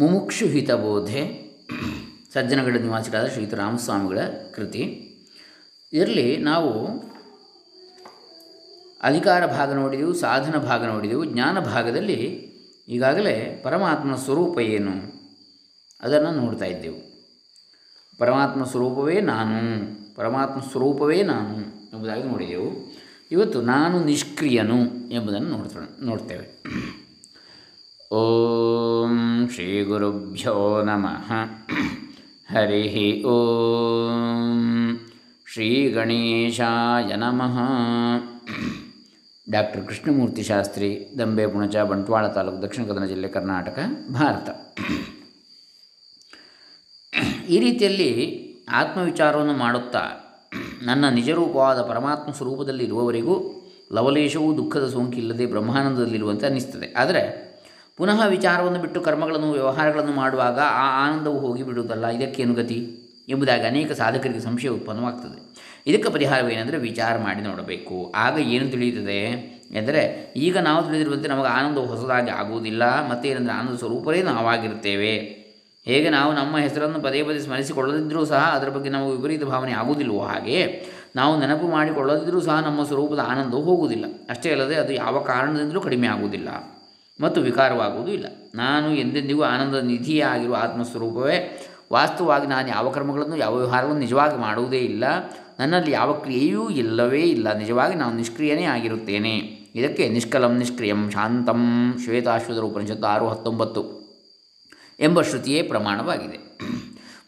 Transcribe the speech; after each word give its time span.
ಮುಮುಕ್ಷು 0.00 0.46
ಹಿತಬೋಧೆ 0.46 1.50
ಸಜ್ಜನಗಡ 2.32 2.76
ನಿವಾಸಿಗಳಾದ 2.76 3.26
ಶ್ರೀಯುತ 3.26 3.54
ರಾಮಸ್ವಾಮಿಗಳ 3.54 4.18
ಕೃತಿ. 4.54 4.82
ಇದರಲ್ಲಿ 5.92 6.36
ನಾವು 6.36 6.88
ಅಧಿಕಾರ 9.02 9.46
ಭಾಗ 9.46 9.72
ನೋಡಿದೆವು, 9.72 10.12
ಸಾಧನ 10.14 10.56
ಭಾಗ 10.56 10.84
ನೋಡಿದೆವು, 10.84 11.24
ಜ್ಞಾನ 11.24 11.60
ಭಾಗದಲ್ಲಿ 11.60 12.14
ಈಗಾಗಲೇ 12.88 13.60
ಪರಮಾತ್ಮನ 13.64 14.16
ಸ್ವರೂಪ 14.16 14.58
ಏನು 14.58 14.92
ಅದನ್ನು 16.00 16.30
ನೋಡ್ತಾ 16.30 16.64
ಇದ್ದೆವು. 16.64 17.00
ಪರಮಾತ್ಮ 18.18 18.64
ಸ್ವರೂಪವೇ 18.64 19.20
ನಾನು 19.20 19.56
ಪರಮಾತ್ಮ 20.14 20.60
ಸ್ವರೂಪವೇ 20.60 21.22
ನಾನು 21.22 21.56
ಎಂಬುದಾಗಿ 21.94 22.22
ನೋಡಿದೆವು. 22.22 22.94
ಇವತ್ತು 23.30 23.62
ನಾನು 23.62 24.04
ನಿಷ್ಕ್ರಿಯನು 24.04 25.08
ಎಂಬುದನ್ನು 25.10 25.48
ನೋಡ್ತ 25.48 25.76
ನೋಡ್ತೇವೆ. 26.02 26.62
ಓಂ 28.12 29.48
ಶ್ರೀ 29.54 29.82
ಗುರುಭ್ಯೋ 29.82 30.82
ನಮಃ 30.82 31.28
ಹರಿ 32.52 33.22
ಓಂ 33.22 34.56
ಶ್ರೀ 35.52 35.90
ಗಣೇಶಾಯ 35.90 37.16
ನಮಃ 37.16 37.56
ಡಾಕ್ಟರ್ 39.50 39.86
ಕೃಷ್ಣಮೂರ್ತಿ 39.86 40.42
ಶಾಸ್ತ್ರಿ 40.42 41.14
ದಂಬೆ 41.18 41.46
ಪುಣಚ 41.46 41.76
ಬಂಟ್ವಾಳ 41.76 42.26
ತಾಲೂಕು 42.28 42.62
ದಕ್ಷಿಣ 42.62 42.84
ಕನ್ನಡ 42.84 43.04
ಜಿಲ್ಲೆ 43.04 43.28
ಕರ್ನಾಟಕ 43.28 43.78
ಭಾರತ 44.12 44.48
ಈ 47.48 47.58
ರೀತಿಯಲ್ಲಿ 47.58 48.10
ಆತ್ಮವಿಚಾರವನ್ನು 48.70 49.52
ಮಾಡುತ್ತಾ 49.52 50.00
ನನ್ನ 50.82 51.08
ನಿಜರೂಪವಾದ 51.08 51.82
ಪರಮಾತ್ಮ 51.82 52.32
ಸ್ವರೂಪದಲ್ಲಿ 52.32 52.84
ಇರುವವರಿಗೂ 52.84 53.36
ಲವಲೇಶವೂ, 53.92 54.56
ದುಃಖದ 54.56 54.88
ಸೋಂಕಿಲ್ಲದೆ 54.88 55.46
ಬ್ರಹ್ಮಾನಂದದಲ್ಲಿರುವಂತೆ 55.46 56.46
ಅನ್ನಿಸ್ತದೆ. 56.46 56.94
ಆದರೆ 56.96 57.49
ಪುನಃ 58.00 58.26
ವಿಚಾರವನ್ನು 58.26 58.78
ಬಿಟ್ಟು 58.78 59.00
ಕರ್ಮಗಳನ್ನು, 59.00 59.52
ವ್ಯವಹಾರಗಳನ್ನು 59.52 60.12
ಮಾಡುವಾಗ 60.12 60.60
ಆ 60.60 61.08
ಆನಂದವು 61.08 61.38
ಹೋಗಿಬಿಡುವುದಲ್ಲ 61.38 62.06
ಇದಕ್ಕೇನು 62.06 62.54
ಗತಿ? 62.54 62.96
ಎಂಬುದಾಗಿ 63.28 63.62
ಅನೇಕ 63.62 63.92
ಸಾಧಕರಿಗೆ 63.92 64.40
ಸಂಶಯ 64.40 64.68
ಉತ್ಪನ್ನವಾಗ್ತದೆ. 64.68 65.64
ಇದಕ್ಕೆ 65.86 66.10
ಪರಿಹಾರವೇನೆಂದರೆ 66.10 66.78
ವಿಚಾರ 66.78 67.18
ಮಾಡಿ 67.18 67.40
ನೋಡಬೇಕು. 67.40 68.12
ಆಗ 68.16 68.38
ಏನು 68.38 68.70
ತಿಳಿಯುತ್ತದೆ 68.70 69.24
ಎಂದರೆ, 69.72 70.32
ಈಗ 70.36 70.58
ನಾವು 70.58 70.84
ತಿಳಿದಿರುವಂತೆ 70.84 71.28
ನಮಗೆ 71.28 71.48
ಆನಂದವು 71.48 71.86
ಹೊಸದಾಗಿ 71.86 72.30
ಆಗುವುದಿಲ್ಲ 72.30 73.10
ಮತ್ತೇನೆಂದರೆ 73.10 73.52
ಆನಂದ 73.52 73.76
ಸ್ವರೂಪವೇ 73.76 74.22
ನಾವಾಗಿರುತ್ತೇವೆ. 74.22 75.14
ಹೇಗೆ 75.84 76.10
ನಾವು 76.10 76.32
ನಮ್ಮ 76.32 76.58
ಹೆಸರನ್ನು 76.58 77.00
ಪದೇ 77.00 77.22
ಪದೇ 77.22 77.38
ಸ್ಮರಿಸಿಕೊಳ್ಳದಿದ್ದರೂ 77.38 78.24
ಸಹ 78.24 78.52
ಅದರ 78.56 78.68
ಬಗ್ಗೆ 78.68 78.90
ನಮಗೆ 78.90 79.16
ವಿಪರೀತ 79.16 79.44
ಭಾವನೆ 79.44 79.72
ಆಗುವುದಿಲ್ಲವೋ 79.72 80.20
ಹಾಗೆ, 80.20 80.86
ನಾವು 81.16 81.40
ನೆನಪು 81.40 81.68
ಮಾಡಿಕೊಳ್ಳದಿದ್ದರೂ 81.68 82.40
ಸಹ 82.40 82.60
ನಮ್ಮ 82.60 82.84
ಸ್ವರೂಪದ 82.84 83.18
ಆನಂದವು 83.28 83.62
ಹೋಗುವುದಿಲ್ಲ. 83.62 84.04
ಅಷ್ಟೇ 84.30 84.52
ಅಲ್ಲದೆ 84.52 84.74
ಅದು 84.74 84.92
ಯಾವ 84.92 85.20
ಕಾರಣದಿಂದಲೂ 85.20 85.80
ಕಡಿಮೆ 85.80 86.06
ಆಗುವುದಿಲ್ಲ. 86.06 86.48
ಮತ್ತು 87.20 87.40
ವಿಕಾರವಾಗುವುದೂ 87.40 88.12
ಇಲ್ಲ. 88.12 88.26
ನಾನು 88.54 88.94
ಎಂದೆಂದಿಗೂ 88.94 89.42
ಆನಂದ 89.42 89.74
ನಿಧಿಯೇ 89.74 90.20
ಆಗಿರುವ 90.20 90.56
ಆತ್ಮಸ್ವರೂಪವೇ. 90.60 91.66
ವಾಸ್ತವವಾಗಿ 91.92 92.46
ನಾನು 92.46 92.68
ಯಾವ 92.68 92.90
ಕರ್ಮಗಳನ್ನು, 92.90 93.36
ಯಾವ 93.36 93.56
ವ್ಯವಹಾರವನ್ನು 93.56 94.00
ನಿಜವಾಗಿ 94.00 94.36
ಮಾಡುವುದೇ 94.36 94.78
ಇಲ್ಲ. 94.78 95.04
ನನ್ನಲ್ಲಿ 95.58 95.90
ಯಾವ 95.90 96.12
ಕ್ರಿಯೆಯೂ 96.12 96.68
ಇಲ್ಲವೇ 96.68 97.20
ಇಲ್ಲ. 97.20 97.56
ನಿಜವಾಗಿ 97.56 97.94
ನಾನು 97.94 98.16
ನಿಷ್ಕ್ರಿಯನೇ 98.16 98.62
ಆಗಿರುತ್ತೇನೆ. 98.62 99.60
ಇದಕ್ಕೆ 99.74 100.08
ನಿಷ್ಕಲಂ 100.08 100.56
ನಿಷ್ಕ್ರಿಯಂ 100.56 101.10
ಶಾಂತಂ 101.10 101.94
ಶ್ವೇತಾಶ್ವದ 102.04 102.58
ಉಪನಿಷತ್ತು 102.58 103.06
ಆರು 103.06 103.28
ಹತ್ತೊಂಬತ್ತು 103.28 104.00
ಎಂಬ 105.00 105.22
ಶ್ರುತಿಯೇ 105.22 105.62
ಪ್ರಮಾಣವಾಗಿದೆ. 105.62 106.58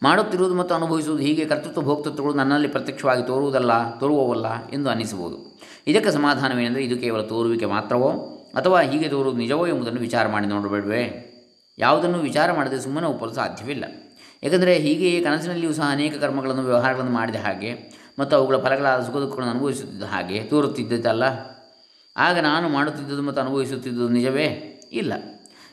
ಮಾಡುತ್ತಿರುವುದು 0.03 0.55
ಮತ್ತು 0.55 0.75
ಅನುಭವಿಸುವುದು 0.75 1.23
ಹೀಗೆ 1.23 1.45
ಕರ್ತೃತ್ವ 1.45 1.81
ಭೋಕ್ತೃತ್ವಗಳು 1.81 2.33
ನನ್ನಲ್ಲಿ 2.33 2.67
ಪ್ರತ್ಯಕ್ಷವಾಗಿ 2.67 3.27
ತೋರುವುದಲ್ಲ, 3.27 3.99
ತೋರುವವಲ್ಲ 3.99 4.69
ಎಂದು 4.69 4.89
ಅನ್ನಿಸಬಹುದು. 4.89 5.59
ಇದಕ್ಕೆ 5.87 6.11
ಸಮಾಧಾನವೇನೆಂದರೆ 6.11 6.83
ಇದು 6.83 6.97
ಕೇವಲ 6.97 7.21
ತೋರುವಿಕೆ 7.21 7.65
ಮಾತ್ರವೋ? 7.65 8.32
ಅಥವಾ 8.53 8.81
ಹೀಗೆ 8.81 9.09
ತೋರುವುದು 9.09 9.37
ನಿಜವೋ 9.37 9.67
ಎಂಬುದನ್ನು 9.67 9.99
ವಿಚಾರ 9.99 10.27
ಮಾಡಿ 10.27 10.47
ನೋಡಬೇಡುವೆ. 10.47 11.33
ಯಾವುದನ್ನು 11.77 12.19
ವಿಚಾರ 12.19 12.51
ಮಾಡದೆ 12.51 12.79
ಸುಮ್ಮನೆ 12.79 13.07
ಒಪ್ಪಲು 13.07 13.33
ಸಾಧ್ಯವಿಲ್ಲ. 13.33 13.85
ಏಕೆಂದರೆ 14.43 14.75
ಹೀಗೆಯೇ 14.75 15.21
ಕನಸಿನಲ್ಲಿಯೂ 15.21 15.73
ಸಹ 15.73 15.83
ಅನೇಕ 15.91 16.17
ಕರ್ಮಗಳನ್ನು, 16.17 16.61
ವ್ಯವಹಾರಗಳನ್ನು 16.61 17.11
ಮಾಡಿದ 17.11 17.35
ಹಾಗೆ, 17.35 17.73
ಮತ್ತು 18.19 18.35
ಅವುಗಳ 18.35 18.57
ಫಲಗಳಾದ 18.57 19.03
ಸುಖ 19.03 19.15
ದುಃಖಗಳನ್ನು 19.15 19.53
ಅನುಭವಿಸುತ್ತಿದ್ದ 19.53 20.03
ಹಾಗೆ 20.03 20.43
ತೋರುತ್ತಿದ್ದಲ್ಲ 20.43 21.23
ಆಗ 22.17 22.39
ನಾನು 22.39 22.69
ಮಾಡುತ್ತಿದ್ದುದು 22.69 23.21
ಮತ್ತು 23.21 23.41
ಅನುಭವಿಸುತ್ತಿದ್ದುದು 23.41 24.09
ನಿಜವೇ? 24.09 24.45
ಇಲ್ಲ. 24.91 25.13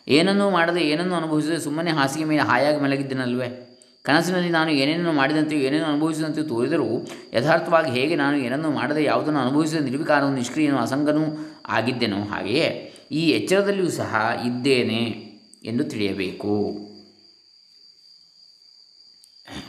ಏನನ್ನೂ 0.08 0.50
ಮಾಡದೆ 0.50 0.80
ಏನನ್ನೂ 0.80 1.14
ಅನುಭವಿಸದೆ 1.14 1.58
ಸುಮ್ಮನೆ 1.58 1.90
ಹಾಸಿಗೆ 1.90 2.24
ಮೇಲೆ 2.24 2.42
ಹಾಯಾಗಿ 2.42 2.80
ಮಲಗಿದ್ದನಲ್ವೇ? 2.80 3.69
ಕನಸಿನಲ್ಲಿ 4.04 4.50
ನಾನು 4.50 4.70
ಏನೇನನ್ನು 4.70 5.12
ಮಾಡಿದಂತೆಯೂ 5.12 5.60
ಏನೇನು 5.60 5.84
ಅನುಭವಿಸಿದಂತೆಯೂ 5.84 6.46
ತೋರಿದರೂ 6.48 7.06
ಯಥಾರ್ಥವಾಗಿ 7.32 7.90
ಹೇಗೆ 7.90 8.14
ನಾನು 8.16 8.36
ಏನನ್ನು 8.36 8.70
ಮಾಡದೆ 8.70 9.04
ಯಾವುದನ್ನು 9.04 9.40
ಅನುಭವಿಸಿದ 9.40 9.80
ನಿರ್ವಿಕಾರನು 9.84 10.34
ನಿಷ್ಕ್ರಿಯನು, 10.34 10.78
ಅಸಂಗನೂ 10.78 11.24
ಆಗಿದ್ದೆನೋ 11.68 12.24
ಹಾಗೆಯೇ 12.24 12.68
ಈ 13.12 13.30
ಎಚ್ಚರದಲ್ಲಿಯೂ 13.30 13.90
ಸಹ 13.90 14.40
ಇದ್ದೇನೆ 14.44 15.02
ಎಂದು 15.64 15.84
ತಿಳಿಯಬೇಕು. 15.84 16.54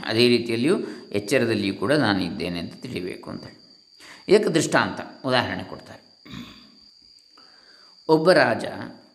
ಅದೇ 0.05 0.27
ರೀತಿಯಲ್ಲಿಯೂ 0.27 0.77
ಎಚ್ಚರದಲ್ಲಿಯೂ 1.11 1.73
ಕೂಡ 1.73 1.93
ನಾನು 1.93 2.23
ಇದ್ದೇನೆ 2.23 2.59
ಅಂತ 2.59 2.73
ತಿಳಿಯಬೇಕು 2.81 3.29
ಅಂತ 3.29 3.43
ಇದಕ್ಕೆ 4.27 4.49
ದೃಷ್ಟಾಂತ, 4.49 4.99
ಉದಾಹರಣೆ 5.25 5.63
ಕೊಡ್ತಾರೆ. 5.63 6.01
ಒಬ್ಬ 8.09 8.31
ರಾಜ 8.31 8.65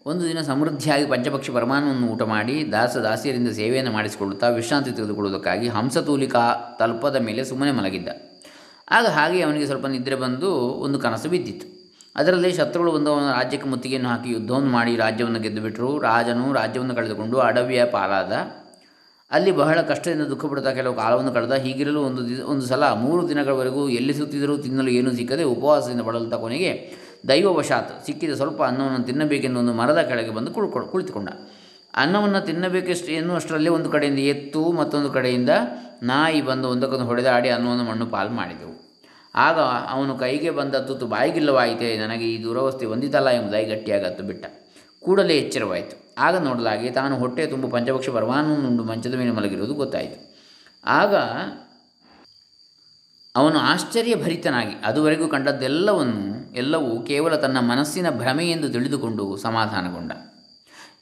ಒಂದು 0.09 0.29
ದಿನ 0.29 0.41
ಸಮೃದ್ಧಿಯಾಗಿ 0.41 1.07
ಪಂಚಪಕ್ಷಿ 1.07 1.53
ಪರಮಾನವನ್ನು 1.53 2.07
ಊಟ 2.07 2.23
ಮಾಡಿ 2.23 2.73
ದಾಸ 2.73 2.97
ದಾಸಿಯರಿಂದ 2.97 3.49
ಸೇವೆಯನ್ನು 3.49 3.93
ಮಾಡಿಸಿಕೊಳ್ಳುತ್ತಾ 3.93 4.49
ವಿಶ್ರಾಂತಿ 4.49 4.91
ತೆಗೆದುಕೊಳ್ಳುವುದಕ್ಕಾಗಿ 4.91 5.69
ಹಂಸತೂಲಿಕಾ 5.69 6.43
ತಲ್ಪದ 6.79 7.17
ಮೇಲೆ 7.17 7.45
ಸುಮ್ಮನೆ 7.45 7.73
ಮಲಗಿದ್ದ. 7.73 8.09
ಆಗ 8.91 9.07
ಹಾಗೆ 9.07 9.43
ಅವನಿಗೆ 9.43 9.67
ಸ್ವಲ್ಪ 9.67 9.87
ನಿದ್ರೆ 9.87 10.17
ಬಂದು 10.17 10.51
ಒಂದು 10.57 10.99
ಕನಸು 10.99 11.29
ಬಿದ್ದಿತ್ತು. 11.29 11.67
ಅದರಲ್ಲಿ 12.17 12.53
ಶತ್ರುಗಳು 12.53 12.93
ಬಂದು 12.93 13.11
ಅವನ 13.15 13.33
ರಾಜ್ಯಕ್ಕೆ 13.33 13.69
ಮುತ್ತಿಗೆಯನ್ನು 13.69 14.09
ಹಾಕಿ 14.09 14.31
ಯುದ್ಧವನ್ನು 14.31 14.71
ಮಾಡಿ 14.71 14.97
ರಾಜ್ಯವನ್ನು 14.97 15.41
ಗೆದ್ದುಬಿಟ್ರು. 15.41 15.99
ರಾಜನು 15.99 16.53
ರಾಜ್ಯವನ್ನು 16.53 16.95
ಕಳೆದುಕೊಂಡು 16.95 17.39
ಅಡವಿಯ 17.39 17.85
ಪಾಲಾದ. 17.85 18.33
ಅಲ್ಲಿ 19.31 19.53
ಬಹಳ 19.53 19.81
ಕಷ್ಟದಿಂದ 19.81 20.23
ದುಃಖ 20.23 20.47
ಪಡುತ್ತಾ 20.47 20.73
ಕೆಲವು 20.73 20.95
ಕಾಲವನ್ನು 20.95 21.33
ಕಳೆದ. 21.33 21.53
ಹೀಗಿರಲು 21.53 22.01
ಒಂದು 22.03 22.47
ಒಂದು 22.47 22.67
ಸಲ 22.67 22.93
ಮೂರು 22.93 23.29
ದಿನಗಳವರೆಗೂ 23.29 23.89
ಎಲ್ಲಿ 23.89 24.15
ಸುತ್ತಿದರೂ 24.15 24.57
ತಿನ್ನಲು 24.57 24.89
ಏನೂ 24.89 25.13
ಸಿಕ್ಕದೆ 25.13 25.43
ಉಪವಾಸದಿಂದ 25.43 26.01
ಬಳಲುತ್ತಾ 26.01 26.37
ಕೊನೆಗೆ 26.37 27.06
ದೈವವಶಾತ್ 27.29 28.07
ಸಿಕ್ಕಿದ 28.07 28.35
ಸ್ವಲ್ಪ 28.35 28.63
ಅನ್ನವನ್ನು 28.63 29.05
ತಿನ್ನಬೇಕೆಂದು 29.05 29.59
ಒಂದು 29.59 29.73
ಮರದ 29.73 29.99
ಕೆಳಗೆ 29.99 30.31
ಬಂದು 30.31 30.51
ಕುಳ್ಕೊ, 30.51 30.81
ಕುಳಿತುಕೊಂಡ. 30.81 31.29
ಅನ್ನವನ್ನು 31.95 32.41
ತಿನ್ನಬೇಕಷ್ಟು, 32.41 33.07
ಎನ್ನುವಷ್ಟರಲ್ಲಿ 33.13 33.69
ಒಂದು 33.69 33.91
ಕಡೆಯಿಂದ 33.91 34.19
ಎತ್ತು, 34.19 34.73
ಮತ್ತೊಂದು 34.73 35.11
ಕಡೆಯಿಂದ 35.11 35.51
ನಾಯಿ 36.03 36.43
ಬಂದು 36.43 36.69
ಒಂದಕ್ಕೊಂದು 36.69 37.05
ಹೊಡೆದಾಡಿ 37.05 37.49
ಅನ್ನವನ್ನು 37.49 37.85
ಮಣ್ಣು 37.85 38.07
ಪಾಲು 38.07 38.31
ಮಾಡಿದೆವು. 38.31 38.75
ಆಗ 39.35 39.59
ಅವನು 39.91 40.19
ಕೈಗೆ 40.19 40.51
ಬಂದ 40.51 40.75
ತುತ್ತು 40.75 41.07
ಬಾಯಿಗಿಲ್ಲವಾಯಿತೆ, 41.07 41.99
ನನಗೆ 41.99 42.33
ಈ 42.33 42.43
ದುರವಸ್ಥೆ 42.43 42.87
ಹೊಂದಿತಲ್ಲ 42.87 43.29
ಎಂಬುದಾಗಿ 43.29 43.67
ಗಟ್ಟಿಯಾಗಿ 43.67 44.05
ಹತ್ತು 44.05 44.25
ಬಿಟ್ಟ 44.25 44.47
ಕೂಡಲೇ 45.01 45.35
ಎಚ್ಚರವಾಯಿತು. 45.39 46.15
ಆಗ 46.19 46.37
ನೋಡಲಾಗಿ 46.37 46.91
ತಾನು 46.91 47.17
ಹೊಟ್ಟೆ 47.17 47.47
ತುಂಬ 47.47 47.67
ಪಂಚಭಕ್ಷ 47.67 48.09
ಪರಮಾನುಂಡು 48.09 48.85
ಮಂಚದ 48.85 49.15
ಮೇಲೆ 49.15 49.31
ಮಲಗಿರುವುದು 49.31 49.75
ಗೊತ್ತಾಯಿತು. 49.75 50.37
ಆಗ 50.87 51.15
ಅವನು 53.37 53.59
ಆಶ್ಚರ್ಯಭರಿತನಾಗಿ, 53.59 54.75
ಅದುವರೆಗೂ 54.85 55.29
ಕಂಡದ್ದೆಲ್ಲವನ್ನು 55.29 56.36
ಎಲ್ಲವೂ 56.57 57.01
ಕೇವಲ 57.03 57.37
ತನ್ನ 57.37 57.59
ಮನಸ್ಸಿನ 57.61 58.11
ಭ್ರಮೆ 58.11 58.51
ಎಂದು 58.51 58.69
ತಿಳಿದುಕೊಂಡು 58.69 59.37
ಸಮಾಧಾನಗೊಂಡ. 59.37 60.13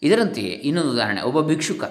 ಇದರಂತೆಯೇ 0.02 0.48
ಇನ್ನೊಂದು 0.48 0.92
ಉದಾಹರಣೆ, 0.92 1.22
ಒಬ್ಬ 1.22 1.40
ಭಿಕ್ಷುಕ. 1.40 1.84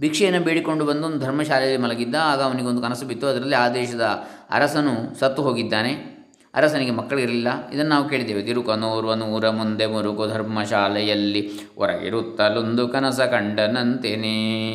ಭಿಕ್ಷೆಯನ್ನು 0.00 0.40
ಬೇಡಿಕೊಂಡು 0.40 0.84
ಬಂದು 0.84 1.06
ಒಂದು 1.06 1.18
ಧರ್ಮಶಾಲೆಯಲ್ಲಿ 1.18 1.82
ಮಲಗಿದ್ದ, 1.82 2.14
ಆಗ 2.22 2.42
ಅವನಿಗೊಂದು 2.42 2.82
ಕನಸು 2.82 3.06
ಬಿತ್ತು. 3.06 3.26
ಅದರಲ್ಲಿ 3.26 3.54
ಆ 3.54 3.68
ದೇಶದ 3.68 4.02
ಅರಸನು 4.50 5.20
ಸತ್ತು 5.20 5.42
ಹೋಗಿದ್ದಾನೆ. 5.42 6.16
ಅರಸನಿಗೆ 6.54 6.90
ಮಕ್ಕಳಿರಲಿಲ್ಲ. 6.90 7.68
ಇದನ್ನು 7.68 7.90
ನಾವು 7.90 8.08
ಕೇಳಿದ್ದೇವೆ. 8.08 8.42
ತಿರುಕನೂರು 8.42 9.14
ನೂರ 9.14 9.50
ಮುಂದೆ 9.50 9.86
ಮುರುಕು 9.86 10.28
ಧರ್ಮಶಾಲೆಯಲ್ಲಿ 10.28 11.50
ಹೊರಗಿರುತ್ತಲೊಂದು 11.78 12.88
ಕನಸ 12.88 13.20
ಕಂಡನಂತೆನೇ, 13.20 14.74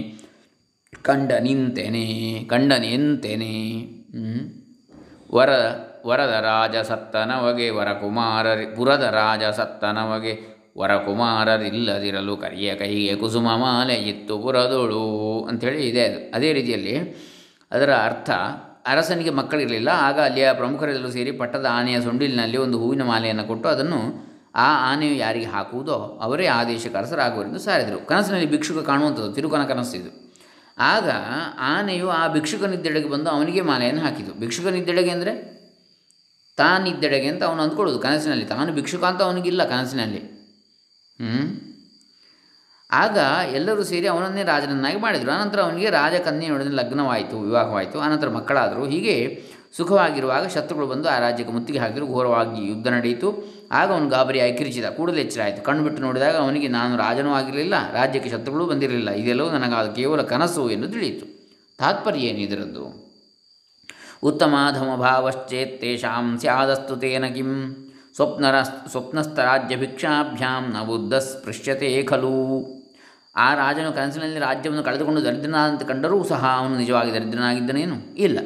ಕಂಡ 1.02 1.32
ನಿಂತೆನೆ, 1.32 2.44
ಕಂಡ 2.50 2.74
ವರ 5.34 5.50
ವರದ 6.10 6.36
ರಾಜ 6.50 6.76
ಸತ್ತನವಗೆ 6.90 7.68
ವರಕುಮಾರರಿ, 7.78 8.66
ಪುರದ 8.78 9.06
ರಾಜ 9.20 9.44
ಸತ್ತನವಗೆ 9.60 10.34
ವರಕುಮಾರರಿಲ್ಲದಿರಲು 10.80 12.34
ಕರಿಯ 12.44 12.70
ಕೈಗೆ 12.82 13.16
ಕುಸುಮ 13.22 13.48
ಮಾಲೆ 13.64 13.98
ಇತ್ತು 14.12 14.36
ಪುರದೊಳು 14.44 15.06
ಅಂಥೇಳಿ 15.50 15.82
ಇದೆ 15.90 16.04
ಅದು. 16.10 16.20
ಅದೇ 16.36 16.50
ರೀತಿಯಲ್ಲಿ 16.58 16.96
ಅದರ 17.72 17.92
ಅರ್ಥ 18.08 18.30
ಅರಸನಿಗೆ 18.92 19.32
ಮಕ್ಕಳಿರಲಿಲ್ಲ, 19.40 19.90
ಆಗ 20.08 20.18
ಅಲ್ಲಿಯ 20.28 20.48
ಪ್ರಮುಖರೆಲ್ಲರೂ 20.60 21.10
ಸೇರಿ 21.16 21.32
ಪಟ್ಟದ 21.42 21.68
ಆನೆಯ 21.78 21.98
ಸೊಂಡಿಲಿನಲ್ಲಿ 22.06 22.58
ಒಂದು 22.66 22.78
ಹೂವಿನ 22.84 23.04
ಮಾಲೆಯನ್ನು 23.10 23.46
ಕೊಟ್ಟು 23.52 23.68
ಅದನ್ನು 23.70 24.00
ಆ 24.66 24.70
ಆನೆಯು 24.92 25.16
ಯಾರಿಗೆ 25.16 25.50
ಹಾಕುವುದೋ 25.56 25.98
ಅವರೇ 26.26 26.46
ಆದೇಶಕ್ಕೆ 26.48 26.72
ದೇಶಕ್ಕೆ 26.72 26.98
ಅರಸರಾಗುವರೆಂದು 27.02 27.60
ಸಾರಿದರು. 27.66 27.98
ಕನಸಿನಲ್ಲಿ 28.10 28.48
ಭಿಕ್ಷುಕ 28.54 28.80
ಕಾಣುವಂಥದ್ದು, 28.90 29.30
ತಿರುಕನ 29.34 29.64
ಕನಸಿದು 29.72 30.12
ಆಗ 30.92 31.10
ಆನೆಯು 31.74 32.08
ಆ 32.20 32.24
ಭಿಕ್ಷುಕನಿದ್ದೆಡೆಗೆ 32.36 33.10
ಬಂದು 33.14 33.30
ಅವನಿಗೆ 33.30 33.62
ಮಾಲೆಯನ್ನು 33.62 34.02
ಹಾಕಿತು. 34.06 34.32
ಭಿಕ್ಷುಕನಿದ್ದೆಡೆಗೆ 34.44 35.12
ಅಂದರೆ? 35.18 35.34
ತಾನಿದ್ದೆಡೆಗೆ 36.62 37.28
ಅಂತ 37.28 37.44
ಅವನು 37.44 37.62
ಅಂದ್ಕೊಳ್ಳೋದು 37.62 38.00
ಕನಸಿನಲ್ಲಿ. 38.00 38.46
ತಾನು 38.46 38.74
ಭಿಕ್ಷುಕ 38.74 39.04
ಅಂತ 39.04 39.22
ಅವನಿಗಿಲ್ಲ 39.22 39.64
ಕನಸಿನಲ್ಲಿ. 39.64 40.22
ಹ್ಞೂ 41.22 41.44
ಆಗ 42.92 43.18
ಎಲ್ಲರೂ 43.54 43.84
ಸೇರಿ 43.84 44.08
ಅವನನ್ನೇ 44.08 44.44
ರಾಜನನ್ನಾಗಿ 44.44 45.00
ಮಾಡಿದರು. 45.00 45.32
ಆನಂತರ 45.32 45.60
ಅವನಿಗೆ 45.62 45.90
ರಾಜಕನ್ಯೆಯೊಡನೆ 45.90 46.70
ಲಗ್ನವಾಯಿತು, 46.70 47.40
ವಿವಾಹವಾಯಿತು. 47.40 48.00
ಆನಂತರ 48.00 48.30
ಮಕ್ಕಳಾದರು. 48.30 48.86
ಹೀಗೆ 48.86 49.44
ಸುಖವಾಗಿರುವಾಗ 49.78 50.48
ಶತ್ರುಗಳು 50.48 50.88
ಬಂದು 50.88 51.10
ಆ 51.10 51.20
ರಾಜ್ಯಕ್ಕೆ 51.20 51.54
ಮುತ್ತಿಗೆ 51.54 51.80
ಹಾಕಿದ್ರು. 51.80 52.08
ಘೋರವಾಗಿ 52.08 52.68
ಯುದ್ಧ 52.68 52.88
ನಡೆಯಿತು. 52.88 53.28
ಆಗ 53.72 53.94
ಅವನು 53.94 54.10
ಗಾಬರಿಯಾಗಿ 54.10 54.54
ಕಿರಿಚಿದ. 54.58 54.86
ಕೂಡಲೇ 54.86 55.22
ಎಚ್ಚರ 55.22 55.42
ಆಯಿತು 55.42 55.62
ಕಣ್ಣು 55.64 55.84
ಬಿಟ್ಟು 55.84 56.02
ನೋಡಿದಾಗ 56.02 56.36
ಅವನಿಗೆ, 56.36 56.68
ನಾನು 56.68 56.98
ರಾಜನೂ 56.98 57.32
ಆಗಿರಲಿಲ್ಲ. 57.34 57.94
ರಾಜ್ಯಕ್ಕೆ 57.94 58.30
ಶತ್ರುಗಳು 58.30 58.66
ಬಂದಿರಲಿಲ್ಲ. 58.66 59.10
ಇದೆಲ್ಲವೂ 59.12 59.50
ನನಗಾದ 59.50 59.88
ಕೇವಲ 59.92 60.22
ಕನಸು 60.22 60.70
ಎಂದು 60.70 60.90
ತಿಳಿಯಿತು. 60.90 61.26
ತಾತ್ಪರ್ಯ 61.78 62.22
ಏನು 62.22 62.40
ಇದರದ್ದು 62.40 63.11
ಉತ್ತಮಾಧಮಭಾವಶ್ಚೇತ್ತೇಷಾಂ 64.24 66.40
ಸ್ಯಾದಸ್ತು 66.40 66.96
ತೇನ 66.96 67.26
ಕಿಂ 67.26 67.76
ಸ್ವಪ್ನರ 68.16 68.62
ಸ್ವಪ್ನಸ್ಥರಾಜ್ಯಭಿಕ್ಷಾಭ್ಯಾಂ 68.62 70.74
ನ 70.74 70.84
ಬುದ್ಧ 70.84 71.14
ಸ್ಪೃಶ್ಯತೆ 71.14 72.04
ಖಲು 72.04 72.82
ಆ 73.36 73.54
ರಾಜನು 73.54 73.96
ಕನಸಿನಲ್ಲಿ 73.96 74.40
ರಾಜ್ಯವನ್ನು 74.40 74.84
ಕಳೆದುಕೊಂಡು 74.84 75.24
ದರಿದ್ರನಾದಂತೆ 75.24 75.86
ಕಂಡರೂ 75.86 76.24
ಸಹ 76.24 76.56
ಅವನು 76.60 76.78
ನಿಜವಾಗಿ 76.78 77.14
ದರಿದ್ರನಾಗಿದ್ದನೇನು? 77.14 78.18
ಇಲ್ಲ. 78.18 78.40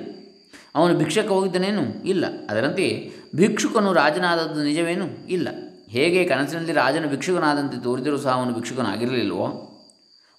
ಅವನು 0.75 0.97
ಭಿಕ್ಷಕ 0.97 1.27
ಹೋಗಿದ್ದನೇನು? 1.27 2.03
ಇಲ್ಲ. 2.03 2.25
ಅದರಂತೆ 2.49 3.13
ಭಿಕ್ಷುಕನು 3.35 3.93
ರಾಜನಾದದ್ದು 3.93 4.63
ನಿಜವೇನು? 4.63 5.27
ಇಲ್ಲ. 5.27 5.47
ಹೇಗೆ 5.89 6.25
ಕನಸಿನಲ್ಲಿ 6.25 6.71
ರಾಜನು 6.71 7.07
ಭಿಕ್ಷುಕನಾದಂತೆ 7.07 7.83
ತೋರಿದರೂ 7.83 8.17
ಸಹ 8.17 8.29
ಅವನು 8.29 8.53
ಭಿಕ್ಷುಕನಾಗಿರಲಿಲ್ಲವೋ? 8.53 9.71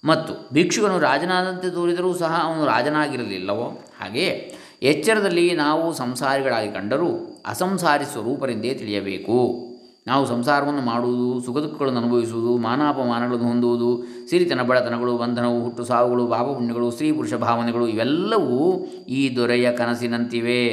ಮತ್ತು 0.05 0.49
ಭಿಕ್ಷುಕನು 0.53 0.99
ರಾಜನಾದಂತೆ 0.99 1.71
ತೋರಿದರೂ 1.71 2.15
ಸಹ 2.15 2.41
ಅವನು 2.44 2.65
ರಾಜನಾಗಿರಲಿಲ್ಲವೋ? 2.65 3.83
ಹಾಗೆಯೇ 4.00 4.56
ಎಚ್ಚರದಲ್ಲಿ 4.82 5.55
ನಾವು 5.55 5.93
ಸಂಸಾರಿಗಳಾಗಿ 5.93 6.73
ಕಂಡರೂ 6.73 7.43
ಅಸಂಸಾರಿ 7.46 8.05
ಸ್ವರೂಪರಿಂದೇ 8.05 8.75
ತಿಳಿಯಬೇಕು. 8.75 9.67
ನಾವು 10.06 10.26
ಸಂಸಾರವನ್ನು 10.26 10.81
ಮಾಡುವುದು 10.81 11.40
ಸುಖ 11.40 11.56
ದುಃಖಗಳನ್ನು 11.56 12.00
ಅನುಭವಿಸುವುದು, 12.00 12.56
ಮಾನಾಪಮಾನಗಳನ್ನು 12.56 13.49
ಹೊಂದುವುದು, 13.49 14.05
ಸಿರಿತನ, 14.31 14.62
ಬಡತನಗಳು, 14.62 15.19
ಬಂಧನವು, 15.19 15.64
ಹುಟ್ಟು, 15.64 15.84
ಸಾವುಗಳು, 15.84 16.26
ಪಾಪಪುಣ್ಯಗಳು, 16.26 16.90
ಸ್ತ್ರೀ, 16.90 17.12
ಪುರುಷ 17.12 17.34
ಭಾವನೆಗಳು 17.34 17.88
ಇವೆಲ್ಲವೂ 17.88 18.87
ಈ 19.08 19.37
ದೊರೆಯ 19.37 19.73
ಕನಸಿನಂತಿವೆ 19.73 20.69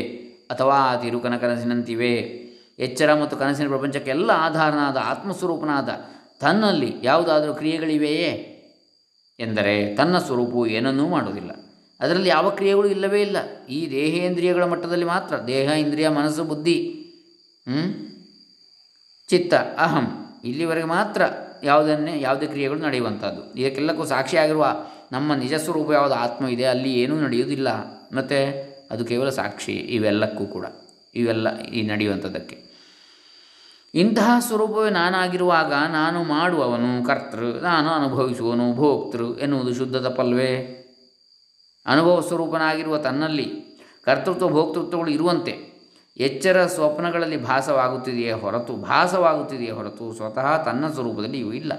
ಅಥವಾ 0.52 0.96
ತಿರುಕನ 0.96 1.36
ಕನಸಿನಂತಿವೆ. 1.36 2.44
ಎಚ್ಚರ 2.80 3.14
ಮತ್ತು 3.14 3.38
ಕನಸಿನ 3.38 3.68
ಪ್ರಪಂಚಕ್ಕೆಲ್ಲ 3.68 4.32
ಆಧಾರನಾದ 4.32 4.98
ಆತ್ಮಸ್ವರೂಪನಾದ 4.98 5.90
ತನ್ನಲ್ಲಿ 6.40 6.96
ಯಾವುದಾದರೂ 7.04 7.54
ಕ್ರಿಯೆಗಳಿವೆಯೇ? 7.54 8.50
ಎಂದರೆ 9.40 9.96
ತನ್ನ 9.96 10.18
ಸ್ವರೂಪವು 10.18 10.68
ಏನನ್ನೂ 10.68 11.08
ಮಾಡುವುದಿಲ್ಲ. 11.08 11.52
ಅದರಲ್ಲಿ 12.04 12.30
ಯಾವ 12.30 12.50
ಕ್ರಿಯೆಗಳು 12.50 12.88
ಇಲ್ಲವೇ 12.88 13.22
ಇಲ್ಲ. 13.22 13.38
ಈ 13.70 13.92
ದೇಹೇಂದ್ರಿಯಗಳ 13.92 14.64
ಮಟ್ಟದಲ್ಲಿ 14.64 15.06
ಮಾತ್ರ, 15.06 15.36
ದೇಹ, 15.48 15.70
ಇಂದ್ರಿಯ, 15.70 16.10
ಮನಸ್ಸು, 16.10 16.44
ಬುದ್ಧಿ? 16.44 17.00
ಚಿತ್ತ, 19.30 19.54
ಅಹಂ, 19.78 20.26
ಇಲ್ಲಿವರೆಗೆ 20.46 20.86
ಮಾತ್ರ 20.86 21.22
ಯಾವುದನ್ನೇ, 21.64 22.22
ಯಾವುದೇ 22.22 22.46
ಕ್ರಿಯೆಗಳು 22.46 22.80
ನಡೆಯುವಂಥದ್ದು. 22.80 23.60
ಇದಕ್ಕೆಲ್ಲಕ್ಕೂ 23.60 24.06
ಸಾಕ್ಷಿಯಾಗಿರುವ 24.06 24.76
ನಮ್ಮ 25.12 25.34
ನಿಜ 25.34 25.54
ಸ್ವರೂಪ 25.54 25.92
ಯಾವುದು 25.92 26.16
ಆತ್ಮ 26.16 26.48
ಇದೆ, 26.48 26.64
ಅಲ್ಲಿ 26.64 26.94
ಏನೂ 26.94 27.22
ನಡೆಯುವುದಿಲ್ಲ. 27.22 27.68
ಮತ್ತು 28.16 28.74
ಅದು 28.92 29.06
ಕೇವಲ 29.06 29.30
ಸಾಕ್ಷಿ, 29.30 29.72
ಇವೆಲ್ಲಕ್ಕೂ 29.72 30.46
ಕೂಡ. 30.46 30.66
ಇವೆಲ್ಲ 31.16 31.60
ಈ 31.60 31.82
ನಡೆಯುವಂಥದ್ದಕ್ಕೆ. 31.82 32.74
ಇಂತಹ 33.96 34.38
ಸ್ವರೂಪವೇ 34.40 34.90
ನಾನಾಗಿರುವಾಗ 34.90 35.74
ನಾನು 35.74 36.24
ಮಾಡುವವನು, 36.24 37.06
ಕರ್ತೃ, 37.06 37.60
ನಾನು 37.62 37.90
ಅನುಭವಿಸುವನು 37.90 38.74
ಭೋಕ್ತೃ 38.74 39.38
ಎನ್ನುವುದು 39.38 39.76
ಶುದ್ಧ 39.76 39.96
ತಪ್ಪಲ್ವೇ 39.96 40.80
ಅನುಭವ 41.86 42.22
ಸ್ವರೂಪನಾಗಿರುವ 42.22 42.98
ತನ್ನಲ್ಲಿ 42.98 43.64
ಕರ್ತೃತ್ವ, 44.04 44.50
ಭೋಕ್ತೃತ್ವಗಳು 44.50 45.12
ಇರುವಂತೆ 45.12 45.74
ಎಚ್ಚರ 46.18 46.66
ಸ್ವಪ್ನಗಳಲ್ಲಿ 46.66 47.38
ಭಾಸವಾಗುತ್ತಿದೆಯೇ 47.38 48.32
ಹೊರತು 48.32 48.74
ಭಾಸವಾಗುತ್ತಿದೆಯೇ 48.74 49.72
ಹೊರತು 49.72 50.14
ಸ್ವತಃ 50.14 50.64
ತನ್ನ 50.64 50.88
ಸ್ವರೂಪದಲ್ಲಿ 50.88 51.40
ಇವು 51.40 51.54
ಇಲ್ಲ. 51.54 51.74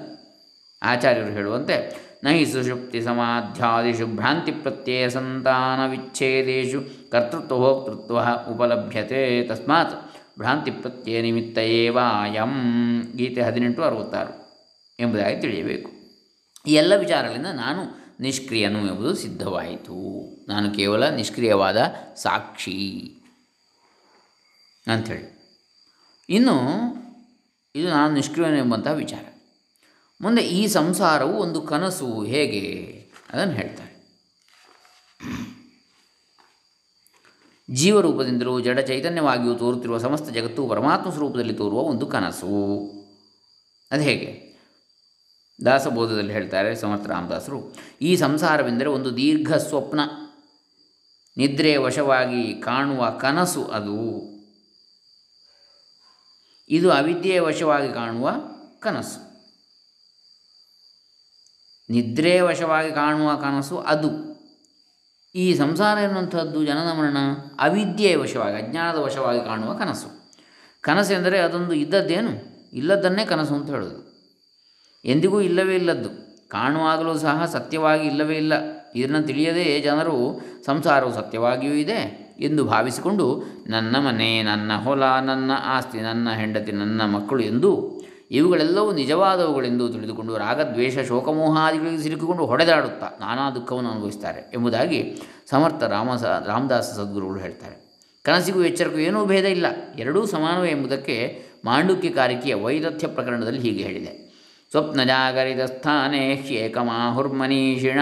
ಆಚಾರ್ಯರು 0.83 1.31
ಹೇಳುವಂತೆ, 1.31 1.97
ನಹಿ 2.25 2.47
ಸುಷುಪ್ತಿ 2.47 3.01
ಸಮಾಧ್ಯಾದಿಷು 3.01 4.07
ಭ್ರಾಂತಿ 4.07 4.53
ಪ್ರತ್ಯಯ 4.53 5.11
ಸಂತಾನ 5.11 5.91
ವಿಚ್ಛೇದೇಶು 5.91 7.11
ಕರ್ತೃತ್ವ, 7.11 7.57
ಭೋಕ್ತೃತ್ವ 7.57 8.21
ಉಪಲಭ್ಯತೆ 8.55 9.49
ತಸ್ಮಾತ್ 9.49 10.13
ಭ್ರಾಂತಿ 10.39 10.71
ಪ್ರತ್ಯಯ 10.71 11.23
ನಿಮಿತ್ತ 11.23 11.59
ಏವಾಯಂ. 11.59 13.03
ಗೀತೆ 13.17 13.41
ಹದಿನೆಂಟು 13.41 13.83
ಅರವತ್ತಾರು 13.83 14.45
ಎಂಬುದಾಗಿ 15.01 15.41
ತಿಳಿಯಬೇಕು. 15.41 15.91
ಈ 16.67 16.75
ಎಲ್ಲ 16.75 16.97
ವಿಚಾರಗಳಿಂದ 16.97 17.47
ನಾನು 17.47 18.04
ನಿಷ್ಕ್ರಿಯನು 18.21 18.87
ಎಂಬುದು 18.87 19.15
ಸಿದ್ಧವಾಯಿತು. 19.15 20.25
ನಾನು 20.49 20.71
ಕೇವಲ 20.71 21.09
ನಿಷ್ಕ್ರಿಯವಾದ 21.09 21.95
ಸಾಕ್ಷಿ 22.17 23.01
ಅಂಥೇಳಿ. 24.87 25.35
ಇನ್ನು 26.29 26.61
ಇದು 27.75 27.89
ನಾನು 27.89 28.15
ನಿಷ್ಕ್ರಿಯನು 28.15 28.57
ಎಂಬಂತಹ 28.57 28.93
ವಿಚಾರ. 28.93 29.25
ಮುಂದೆ 30.21 30.43
ಈ 30.43 30.67
ಸಂಸಾರವು 30.67 31.33
ಒಂದು 31.33 31.63
ಕನಸು 31.63 32.25
ಹೇಗೆ? 32.25 32.95
ಅದನ್ನು 33.33 33.55
ಹೇಳ್ತಾರೆ. 33.55 33.95
ಜೀವರೂಪದಿಂದಲೂ 37.71 38.61
ಜಡ 38.61 38.79
ಚೈತನ್ಯವಾಗಿಯೂ 38.79 39.55
ತೋರುತ್ತಿರುವ 39.55 39.99
ಸಮಸ್ತ 39.99 40.31
ಜಗತ್ತು 40.31 40.69
ಪರಮಾತ್ಮ 40.69 41.11
ಸ್ವರೂಪದಲ್ಲಿ 41.11 41.55
ತೋರುವ 41.55 41.79
ಒಂದು 41.79 42.07
ಕನಸು. 42.07 42.81
ಅದು 43.91 44.03
ಹೇಗೆ? 44.03 44.54
ದಾಸಬೋಧದಲ್ಲಿ 45.65 46.33
ಹೇಳ್ತಾರೆ 46.33 46.77
ಸಮರ್ಥ 46.77 47.07
ರಾಮದಾಸರು, 47.07 47.77
ಈ 48.03 48.17
ಸಂಸಾರವೆಂದರೆ 48.17 48.89
ಒಂದು 48.89 49.17
ದೀರ್ಘ 49.17 49.55
ಸ್ವಪ್ನ. 49.55 50.01
ನಿದ್ರೆಯ 51.37 51.79
ವಶವಾಗಿ 51.79 52.61
ಕಾಣುವ 52.61 53.11
ಕನಸು 53.11 53.65
ಅದು. 53.65 54.23
ಇದು 56.69 56.93
ಅವಿದ್ಯೆಯ 56.93 57.41
ವಶವಾಗಿ 57.41 57.93
ಕಾಣುವ 57.93 58.33
ಕನಸು. 58.81 59.35
ನಿದ್ರೆಯ 61.91 62.43
ವಶವಾಗಿ 62.43 62.93
ಕಾಣುವ 62.93 63.35
ಕನಸು 63.35 63.79
ಅದು. 63.79 64.35
ಈ 65.35 65.55
ಸಂಸಾರ 65.55 65.99
ಎನ್ನುವಂಥದ್ದು 65.99 66.65
ಜನನ 66.65 66.93
ಮರಣ 66.93 67.17
ಅವಿದ್ಯೆಯ 67.61 68.17
ವಶವಾಗಿ, 68.17 68.57
ಅಜ್ಞಾನದ 68.57 68.99
ವಶವಾಗಿ 68.99 69.45
ಕಾಣುವ 69.45 69.75
ಕನಸು. 69.75 70.33
ಕನಸೆಂದರೆ 70.81 71.39
ಅದೊಂದು 71.39 71.75
ಇದ್ದದ್ದೇನು? 71.75 72.31
ಇಲ್ಲದನ್ನೇ 72.73 73.25
ಕನಸು 73.25 73.55
ಅಂತ 73.55 73.71
ಹೇಳೋದು. 73.71 74.14
ಎಂದಿಗೂ 75.05 75.41
ಇಲ್ಲವೇ 75.41 75.75
ಇಲ್ಲದ್ದು. 75.75 76.09
ಕಾಣುವಾಗಲೂ 76.49 77.19
ಸಹ 77.19 77.45
ಸತ್ಯವಾಗಿ 77.45 78.07
ಇಲ್ಲವೇ 78.07 78.37
ಇಲ್ಲ. 78.37 78.53
ಇದನ್ನು 78.97 79.27
ತಿಳಿಯದೇ 79.27 79.81
ಜನರು, 79.81 80.41
ಸಂಸಾರವು 80.67 81.15
ಸತ್ಯವಾಗಿಯೂ 81.15 81.73
ಇದೆ 81.73 82.25
ಎಂದು 82.41 82.65
ಭಾವಿಸಿಕೊಂಡು, 82.65 83.43
ನನ್ನ 83.67 83.97
ಮನೆ, 83.99 84.43
ನನ್ನ 84.43 84.73
ಹೊಲ, 84.85 85.05
ನನ್ನ 85.05 85.51
ಆಸ್ತಿ, 85.65 86.01
ನನ್ನ 86.01 86.31
ಹೆಂಡತಿ, 86.31 86.73
ನನ್ನ 86.73 87.05
ಮಕ್ಕಳು 87.05 87.43
ಎಂದು 87.43 88.05
ಇವುಗಳೆಲ್ಲವೂ 88.31 88.93
ನಿಜವಾದವುಗಳೆಂದು 88.93 89.89
ತಿಳಿದುಕೊಂಡು 89.89 90.39
ರಾಗದ್ವೇಷ 90.39 90.99
ಶೋಕಮೋಹಾದಿಗಳಿಗೆ 90.99 92.03
ಸಿಲುಕಿಕೊಂಡು 92.03 92.47
ಹೊಡೆದಾಡುತ್ತಾ 92.47 93.07
ನಾನಾ 93.21 93.51
ದುಃಖವನ್ನು 93.51 93.91
ಅನುಭವಿಸ್ತಾರೆ 93.91 94.51
ಎಂಬುದಾಗಿ 94.55 95.23
ಸಮರ್ಥ 95.51 95.83
ರಾಮ 95.83 96.09
ರಾಮದಾಸ 96.47 96.85
ಸದ್ಗುರುಗಳು 96.85 97.39
ಹೇಳ್ತಾರೆ. 97.39 97.85
ಕನಸಿಗೂ 98.23 98.63
ಎಚ್ಚರಿಗೂ 98.63 98.97
ಏನೂ 98.97 99.27
ಭೇದ 99.27 99.45
ಇಲ್ಲ. 99.45 99.67
ಎರಡೂ 99.99 100.27
ಸಮಾನವೇ 100.27 100.71
ಎಂಬುದಕ್ಕೆ 100.71 101.43
ಮಾಂಡುಕ್ಯ 101.65 102.09
ಕಾರಿಕೆಯ 102.09 102.55
ವೈರಥ್ಯ 102.55 103.07
ಪ್ರಕರಣದಲ್ಲಿ 103.07 103.61
ಹೀಗೆ 103.61 103.85
ಹೇಳಿದೆ. 103.85 104.24
ಸ್ವಪ್ನ 104.75 105.05
ಜಾಗರಿತ 105.05 105.61
ಸ್ಥಾನೇ 105.61 106.35
ಹ್ಯೇಕಮಾಹುರ್ಮನೀಷಿಣ 106.35 107.99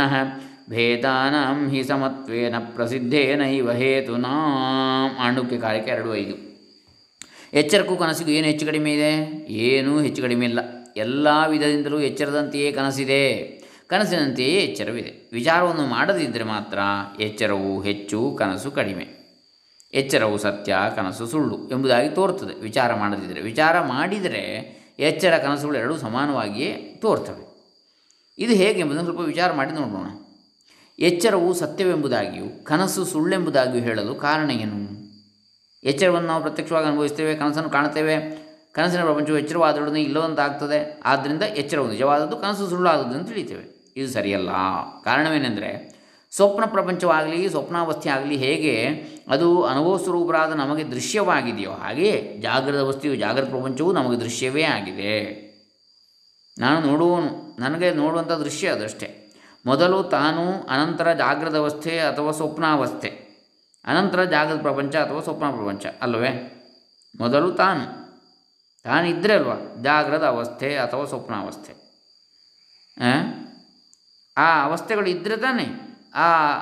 ಭೇದಾನಾಂ 0.71 1.71
ಹಿ 1.71 1.85
ಸಮತ್ವೇನ 1.85 2.55
ಪ್ರಸಿದ್ಧೇನೈವ 2.59 3.73
ಹೇತುನಾ 3.73 4.29
ಆಂಡುಕ್ಯ 5.19 5.57
ಕಾರ್ಯಕ್ಕೆ 5.57 5.91
ಎರಡು 5.91 6.15
ಐದು. 6.15 6.35
ಎಚ್ಚರಕ್ಕೂ 7.53 7.97
ಕನಸಿಗೂ 7.97 8.31
ಏನು 8.31 8.47
ಹೆಚ್ಚು 8.47 8.67
ಕಡಿಮೆ 8.67 8.95
ಇದೆ? 8.95 9.13
ಏನೂ 9.49 10.01
ಹೆಚ್ಚು 10.01 10.23
ಕಡಿಮೆ 10.23 10.47
ಇಲ್ಲ. 10.47 10.59
ಎಲ್ಲ 10.97 11.29
ವಿಧದಿಂದಲೂ 11.47 12.01
ಎಚ್ಚರದಂತೆಯೇ 12.01 12.73
ಕನಸಿದೆ. 12.73 13.35
ಕನಸಿನಂತೆಯೇ 13.87 14.61
ಎಚ್ಚರವಿದೆ. 14.61 15.31
ವಿಚಾರವನ್ನು 15.33 15.87
ಮಾಡದಿದ್ದರೆ 15.87 16.45
ಮಾತ್ರ 16.45 16.79
ಎಚ್ಚರವು 17.21 17.83
ಹೆಚ್ಚು, 17.83 18.37
ಕನಸು 18.39 18.71
ಕಡಿಮೆ. 18.71 19.07
ಎಚ್ಚರವು 19.95 20.39
ಸತ್ಯ, 20.39 20.77
ಕನಸು 20.97 21.27
ಸುಳ್ಳು 21.27 21.69
ಎಂಬುದಾಗಿ 21.71 22.09
ತೋರುತ್ತದೆ. 22.09 22.63
ವಿಚಾರ 22.63 22.95
ಮಾಡದಿದ್ದರೆ, 22.95 23.41
ವಿಚಾರ 23.41 23.81
ಮಾಡಿದರೆ 23.81 24.82
ಎಚ್ಚರ 24.99 25.39
ಕನಸುಗಳು 25.39 25.79
ಎರಡೂ 25.79 25.97
ಸಮಾನವಾಗಿಯೇ 25.97 26.99
ತೋರ್ತವೆ. 27.01 27.53
ಇದು 28.39 28.53
ಹೇಗೆ 28.53 28.81
ಎಂಬುದನ್ನು 28.81 29.05
ಸ್ವಲ್ಪ 29.05 29.27
ವಿಚಾರ 29.27 29.53
ಮಾಡಿ 29.53 29.71
ನೋಡೋಣ 29.71 30.07
ಎಚ್ಚರವು 30.99 31.55
ಸತ್ಯವೆಂಬುದಾಗಿಯೂ, 31.55 32.65
ಕನಸು 32.65 33.05
ಸುಳ್ಳೆಂಬುದಾಗಿಯೂ 33.05 33.85
ಹೇಳಲು 33.85 34.15
ಕಾರಣ 34.15 34.51
ಏನು? 34.51 35.03
ಎಚ್ಚರವನ್ನು 35.85 36.29
ನಾವು 36.29 36.43
ಪ್ರತ್ಯಕ್ಷವಾಗಿ 36.43 36.87
ಅನುಭವಿಸ್ತೇವೆ, 36.87 37.35
ಕನಸನ್ನು 37.35 37.71
ಕಾಣುತ್ತೇವೆ. 37.71 38.43
ಕನಸಿನ 38.73 39.05
ಪ್ರಪಂಚವು 39.05 39.39
ಎಚ್ಚರವಾದೊಡನೆ 39.39 40.03
ಇಲ್ಲವಂತಾಗ್ತದೆ 40.03 41.01
ಆದ್ದರಿಂದ 41.05 41.43
ಎಚ್ಚರವು 41.43 41.91
ನಿಜವಾದದ್ದು, 41.91 42.37
ಕನಸು 42.37 42.69
ಸುಳ್ಳಾದದ್ದು 42.69 43.19
ಅಂತ 43.19 43.29
ತಿಳಿತೇವೆ 43.29 43.93
ಇದು 43.97 44.13
ಸರಿಯಲ್ಲ. 44.13 44.51
ಕಾರಣವೇನೆಂದರೆ 45.05 46.02
ಸ್ವಪ್ನ 46.37 46.65
ಪ್ರಪಂಚವಾಗಲಿ, 46.65 47.51
ಸ್ವಪ್ನಾವಸ್ಥೆ 47.51 48.11
ಆಗಲಿ 48.11 48.37
ಹೇಗೆ, 48.37 48.87
ಅದು 49.29 49.65
ಅನುಭವ 49.65 49.97
ಸ್ವರೂಪರಾದ 49.97 50.53
ನಮಗೆ 50.53 50.85
ದೃಶ್ಯವಾಗಿದೆಯೋ 50.85 51.71
ಹಾಗೆಯೇ 51.71 52.39
ಜಾಗೃತ 52.41 52.81
ಅವಸ್ಥೆಯು, 52.81 53.17
ಜಾಗೃತ 53.17 53.49
ಪ್ರಪಂಚವು 53.51 53.93
ನಮಗೆ 53.93 54.21
ದೃಶ್ಯವೇ 54.21 54.63
ಆಗಿದೆ. 54.63 55.43
ನಾನು 56.59 56.87
ನೋಡುವನು 56.87 57.61
ನನಗೆ 57.61 57.91
ನೋಡುವಂಥ 57.91 58.31
ದೃಶ್ಯ 58.31 58.69
ಅದಷ್ಟೇ 58.69 59.35
ಮೊದಲು 59.67 60.03
ತಾನು 60.03 60.63
ಅನಂತರ 60.63 61.13
ಜಾಗೃತ 61.13 61.55
ಅವಸ್ಥೆ 61.55 61.99
ಅಥವಾ 61.99 62.33
ಸ್ವಪ್ನಾವಸ್ಥೆ. 62.33 63.09
ಅನಂತರ 63.85 64.25
ಜಾಗೃತ 64.25 64.63
ಪ್ರಪಂಚ 64.63 64.97
ಅಥವಾ 64.97 65.21
ಸ್ವಪ್ನ 65.21 65.51
ಪ್ರಪಂಚ, 65.51 65.87
ಅಲ್ಲವೇ? 66.03 66.59
ಮೊದಲು 67.19 67.53
ತಾನು. 67.53 67.85
ತಾನಿದ್ದರೆ 68.83 69.35
ಅಲ್ವಾ? 69.35 69.77
ಜಾಗೃತ 69.83 70.23
ಅವಸ್ಥೆ 70.23 70.77
ಅಥವಾ 70.77 71.05
ಸ್ವಪ್ನಾವಸ್ಥೆ? 71.05 71.73
ಆ? 74.37 74.65
ಅವಸ್ಥೆಗಳು 74.65 75.07
ಇದ್ದರೆ 75.07 75.37
ತಾನೇ. 75.37 75.89
ಆ 76.15 76.53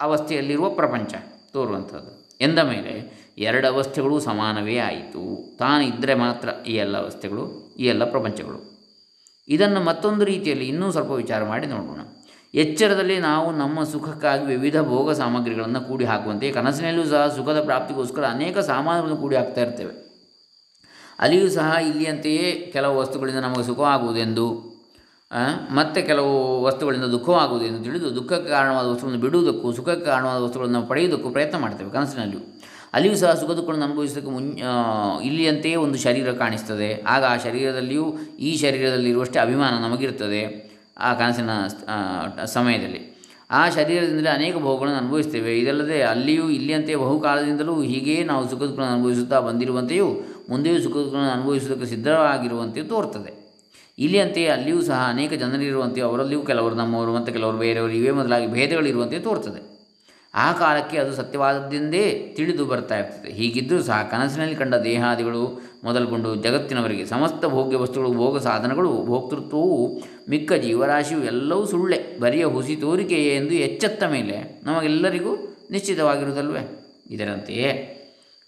ಅವಸ್ಥೆಯಲ್ಲಿರುವ 0.00 0.70
ಪ್ರಪಂಚ 0.70 1.14
ತೋರುವಂಥದ್ದು. 1.52 2.36
ಎಂದ 2.40 2.58
ಮೇಲೆ 2.58 3.22
ಎರಡು 3.38 3.68
ಅವಸ್ಥೆಗಳು 3.68 4.20
ಸಮಾನವೇ 4.20 4.78
ಆಯಿತು. 4.78 5.56
ತಾನಿದ್ದರೆ 5.58 6.14
ಮಾತ್ರ 6.14 6.48
ಈ 6.66 6.74
ಎಲ್ಲ 6.74 6.98
ಅವಸ್ಥೆಗಳು, 6.98 7.74
ಈ 7.78 7.86
ಎಲ್ಲ 7.86 8.10
ಪ್ರಪಂಚಗಳು. 8.10 8.72
ಇದನ್ನು 9.48 9.80
ಮತ್ತೊಂದು 9.80 10.24
ರೀತಿಯಲ್ಲಿ 10.24 10.68
ಇನ್ನೂ 10.68 10.92
ಸ್ವಲ್ಪ 10.92 11.10
ವಿಚಾರ 11.10 11.44
ಮಾಡಿ 11.44 11.66
ನೋಡೋಣ. 11.66 12.00
ಎಚ್ಚರದಲ್ಲಿ 12.54 13.18
ನಾವು 13.18 13.52
ನಮ್ಮ 13.52 13.84
ಸುಖಕ್ಕಾಗಿ 13.84 14.46
ವಿವಿಧ 14.46 14.80
ಭೋಗ 14.80 15.12
ಸಾಮಗ್ರಿಗಳನ್ನು 15.12 15.80
ಕೂಡಿ 15.80 16.04
ಹಾಕುವಂತೆ 16.04 16.52
ಕನಸಿನಲ್ಲೂ 16.52 17.04
ಸಹ 17.04 17.36
ಸುಖದ 17.36 17.64
ಪ್ರಾಪ್ತಿಗೋಸ್ಕರ 17.64 18.24
ಅನೇಕ 18.24 18.58
ಸಾಮಾನುಗಳನ್ನು 18.58 19.16
ಕೂಡಿ 19.16 19.36
ಹಾಕ್ತಾ 19.36 19.60
ಇರ್ತೇವೆ. 19.60 19.94
ಅಲ್ಲಿಯೂ 21.18 21.50
ಸಹ 21.50 21.76
ಇಲ್ಲಿಯಂತೆಯೇ 21.88 22.70
ಕೆಲವು 22.72 22.98
ವಸ್ತುಗಳಿಂದ 22.98 23.38
ನಮಗೆ 23.38 23.64
ಸುಖವಾಗುವುದೆಂದು 23.64 24.71
ಮತ್ತೆ 25.70 26.02
ಕೆಲವು 26.02 26.62
ವಸ್ತುಗಳಿಂದ 26.62 27.04
ದುಃಖವಾಗುವುದೆಂದು 27.04 27.84
ತಿಳಿದು 27.84 28.14
ದುಃಖಕ್ಕೆ 28.14 28.50
ಕಾರಣವಾದ 28.50 28.86
ವಸ್ತುಗಳನ್ನು 28.86 29.22
ಬಿಡುವುದಕ್ಕೂ, 29.22 29.72
ಸುಖಕ್ಕೆ 29.72 30.06
ಕಾರಣವಾದ 30.06 30.42
ವಸ್ತುಗಳನ್ನು 30.42 30.82
ಪಡೆಯುವುದಕ್ಕೂ 30.82 31.30
ಪ್ರಯತ್ನ 31.30 31.58
ಮಾಡ್ತೇವೆ 31.58 31.90
ಕನಸಿನಲ್ಲಿಯೂ. 31.90 32.42
ಅಲ್ಲಿಯೂ 32.92 33.16
ಸಹ 33.16 33.32
ಸುಖ 33.32 33.50
ದುಃಖಗಳನ್ನು 33.50 33.84
ಅನುಭವಿಸೋದಕ್ಕೆ 33.84 34.30
ಮುನ್ 34.30 34.58
ಇಲ್ಲಿಯಂತೆಯೇ 35.22 35.76
ಒಂದು 35.76 35.98
ಶರೀರ 35.98 36.32
ಕಾಣಿಸ್ತದೆ. 36.32 37.02
ಆಗ 37.02 37.24
ಆ 37.24 37.36
ಶರೀರದಲ್ಲಿಯೂ, 37.36 38.18
ಈ 38.38 38.56
ಶರೀರದಲ್ಲಿರುವಷ್ಟೇ 38.56 39.38
ಅಭಿಮಾನ 39.38 39.88
ನಮಗಿರ್ತದೆ 39.88 40.72
ಆ 40.98 41.14
ಕನಸಿನ 41.14 41.50
ಸಮಯದಲ್ಲಿ. 42.44 43.12
ಆ 43.50 43.70
ಶರೀರದಿಂದಲೇ 43.70 44.30
ಅನೇಕ 44.30 44.56
ಭೋಗಗಳನ್ನು 44.56 44.98
ಅನುಭವಿಸ್ತೇವೆ. 44.98 45.58
ಇದಲ್ಲದೆ 45.58 46.02
ಅಲ್ಲಿಯೂ 46.02 46.48
ಇಲ್ಲಿಯಂತೆ 46.48 46.96
ಬಹುಕಾಲದಿಂದಲೂ 46.96 47.82
ಹೀಗೆಯೇ 47.82 48.24
ನಾವು 48.24 48.50
ಸುಖ 48.50 48.60
ದುಃಖಗಳನ್ನು 48.60 48.94
ಅನುಭವಿಸುತ್ತಾ 48.94 49.40
ಬಂದಿರುವಂತೆಯೂ, 49.40 50.08
ಮುಂದೆಯೂ 50.48 50.82
ಸುಖ 50.82 50.92
ದುಃಖಗಳನ್ನು 50.92 51.30
ಅನುಭವಿಸುವುದಕ್ಕೆ 51.30 51.90
ಸಿದ್ಧವಾಗಿರುವಂತೆಯೂ 51.90 52.86
ತೋರ್ತದೆ 52.86 53.41
ಇಲ್ಲಿಯಂತೆಯೇ 54.04 54.48
ಅಲ್ಲಿಯೂ 54.48 54.80
ಸಹ 54.82 55.00
ಅನೇಕ 55.08 55.32
ಜನರಿರುವಂತೆ 55.32 56.00
ಅವರಲ್ಲಿಯೂ 56.00 56.42
ಕೆಲವರು 56.42 56.74
ನಮ್ಮವರು 56.74 57.12
ಮತ್ತು 57.14 57.32
ಕೆಲವರು 57.32 57.58
ಬೇರೆಯವರು 57.58 57.92
ಇವೇ 57.92 58.10
ಮೊದಲಾಗಿ 58.10 58.48
ಭೇದಗಳಿರುವಂತೆ 58.52 59.18
ತೋರ್ತದೆ 59.18 59.60
ಆ 60.34 60.52
ಕಾಲಕ್ಕೆ 60.52 60.96
ಅದು 60.98 61.12
ಸತ್ಯವಾದದ್ದೆಂದೇ 61.12 62.02
ತಿಳಿದು 62.36 62.64
ಬರ್ತಾ 62.66 62.96
ಇರ್ತದೆ. 62.98 63.30
ಹೀಗಿದ್ದರೂ 63.32 63.80
ಸಹ 63.82 63.98
ಕನಸಿನಲ್ಲಿ 64.10 64.56
ಕಂಡ 64.56 64.74
ದೇಹಾದಿಗಳು 64.74 65.42
ಮೊದಲುಗೊಂಡು 65.84 66.30
ಜಗತ್ತಿನವರಿಗೆ 66.34 67.04
ಸಮಸ್ತ 67.06 67.46
ಭೋಗ್ಯ 67.46 67.76
ವಸ್ತುಗಳು, 67.76 68.12
ಭೋಗ 68.12 68.38
ಸಾಧನಗಳು, 68.38 68.92
ಭೋಕ್ತೃತ್ವವು 69.06 69.78
ಮಿಕ್ಕ 70.28 70.52
ಜೀವರಾಶಿಯು 70.52 71.20
ಎಲ್ಲವೂ 71.24 71.64
ಸುಳ್ಳೆ. 71.66 71.98
ಬರಿಯ 72.20 72.44
ಹುಸಿ 72.44 72.76
ತೋರಿಕೆಯೇ 72.76 73.32
ಎಂದು 73.36 73.54
ಎಚ್ಚೆತ್ತ 73.66 74.04
ಮೇಲೆ 74.04 74.36
ನಮಗೆಲ್ಲರಿಗೂ 74.64 75.34
ನಿಶ್ಚಿತವಾಗಿರುವುದಲ್ವೇ? 75.70 76.62
ಇದರಂತೆಯೇ 77.10 77.70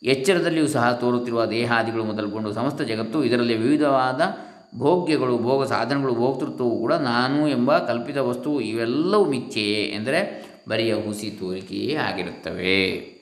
ಎಚ್ಚರದಲ್ಲಿಯೂ 0.03 0.69
ಸಹ 0.69 0.87
ತೋರುತ್ತಿರುವ 1.01 1.43
ದೇಹಾದಿಗಳು 1.47 2.05
ಮೊದಲುಗೊಂಡು 2.05 2.53
ಸಮಸ್ತ 2.53 2.83
ಜಗತ್ತು 2.83 3.19
ಇದರಲ್ಲಿ 3.25 3.57
ವಿವಿಧವಾದ 3.57 4.23
ಭೋಗ್ಯಗಳು, 4.77 5.39
ಭೋಗ 5.39 5.67
ಸಾಧನಗಳು 5.67 6.15
ಭೋಕ್ತೃತ್ವವು 6.15 6.79
ಕೂಡ 6.79 6.93
ನಾನು 6.93 7.49
ಎಂಬ 7.49 7.79
ಕಲ್ಪಿತ 7.79 8.17
ವಸ್ತು 8.17 8.61
ಇವೆಲ್ಲವೂ 8.61 9.25
ಮಿಥ್ಯೆಯೇ 9.25 9.83
ಎಂದರೆ 9.85 10.45
ಬರಿಯ 10.69 10.95
ಹುಸಿ 10.95 11.31
ತೋರಿಕೆಯೇ 11.31 11.95
ಆಗಿರುತ್ತವೆ. 11.95 13.15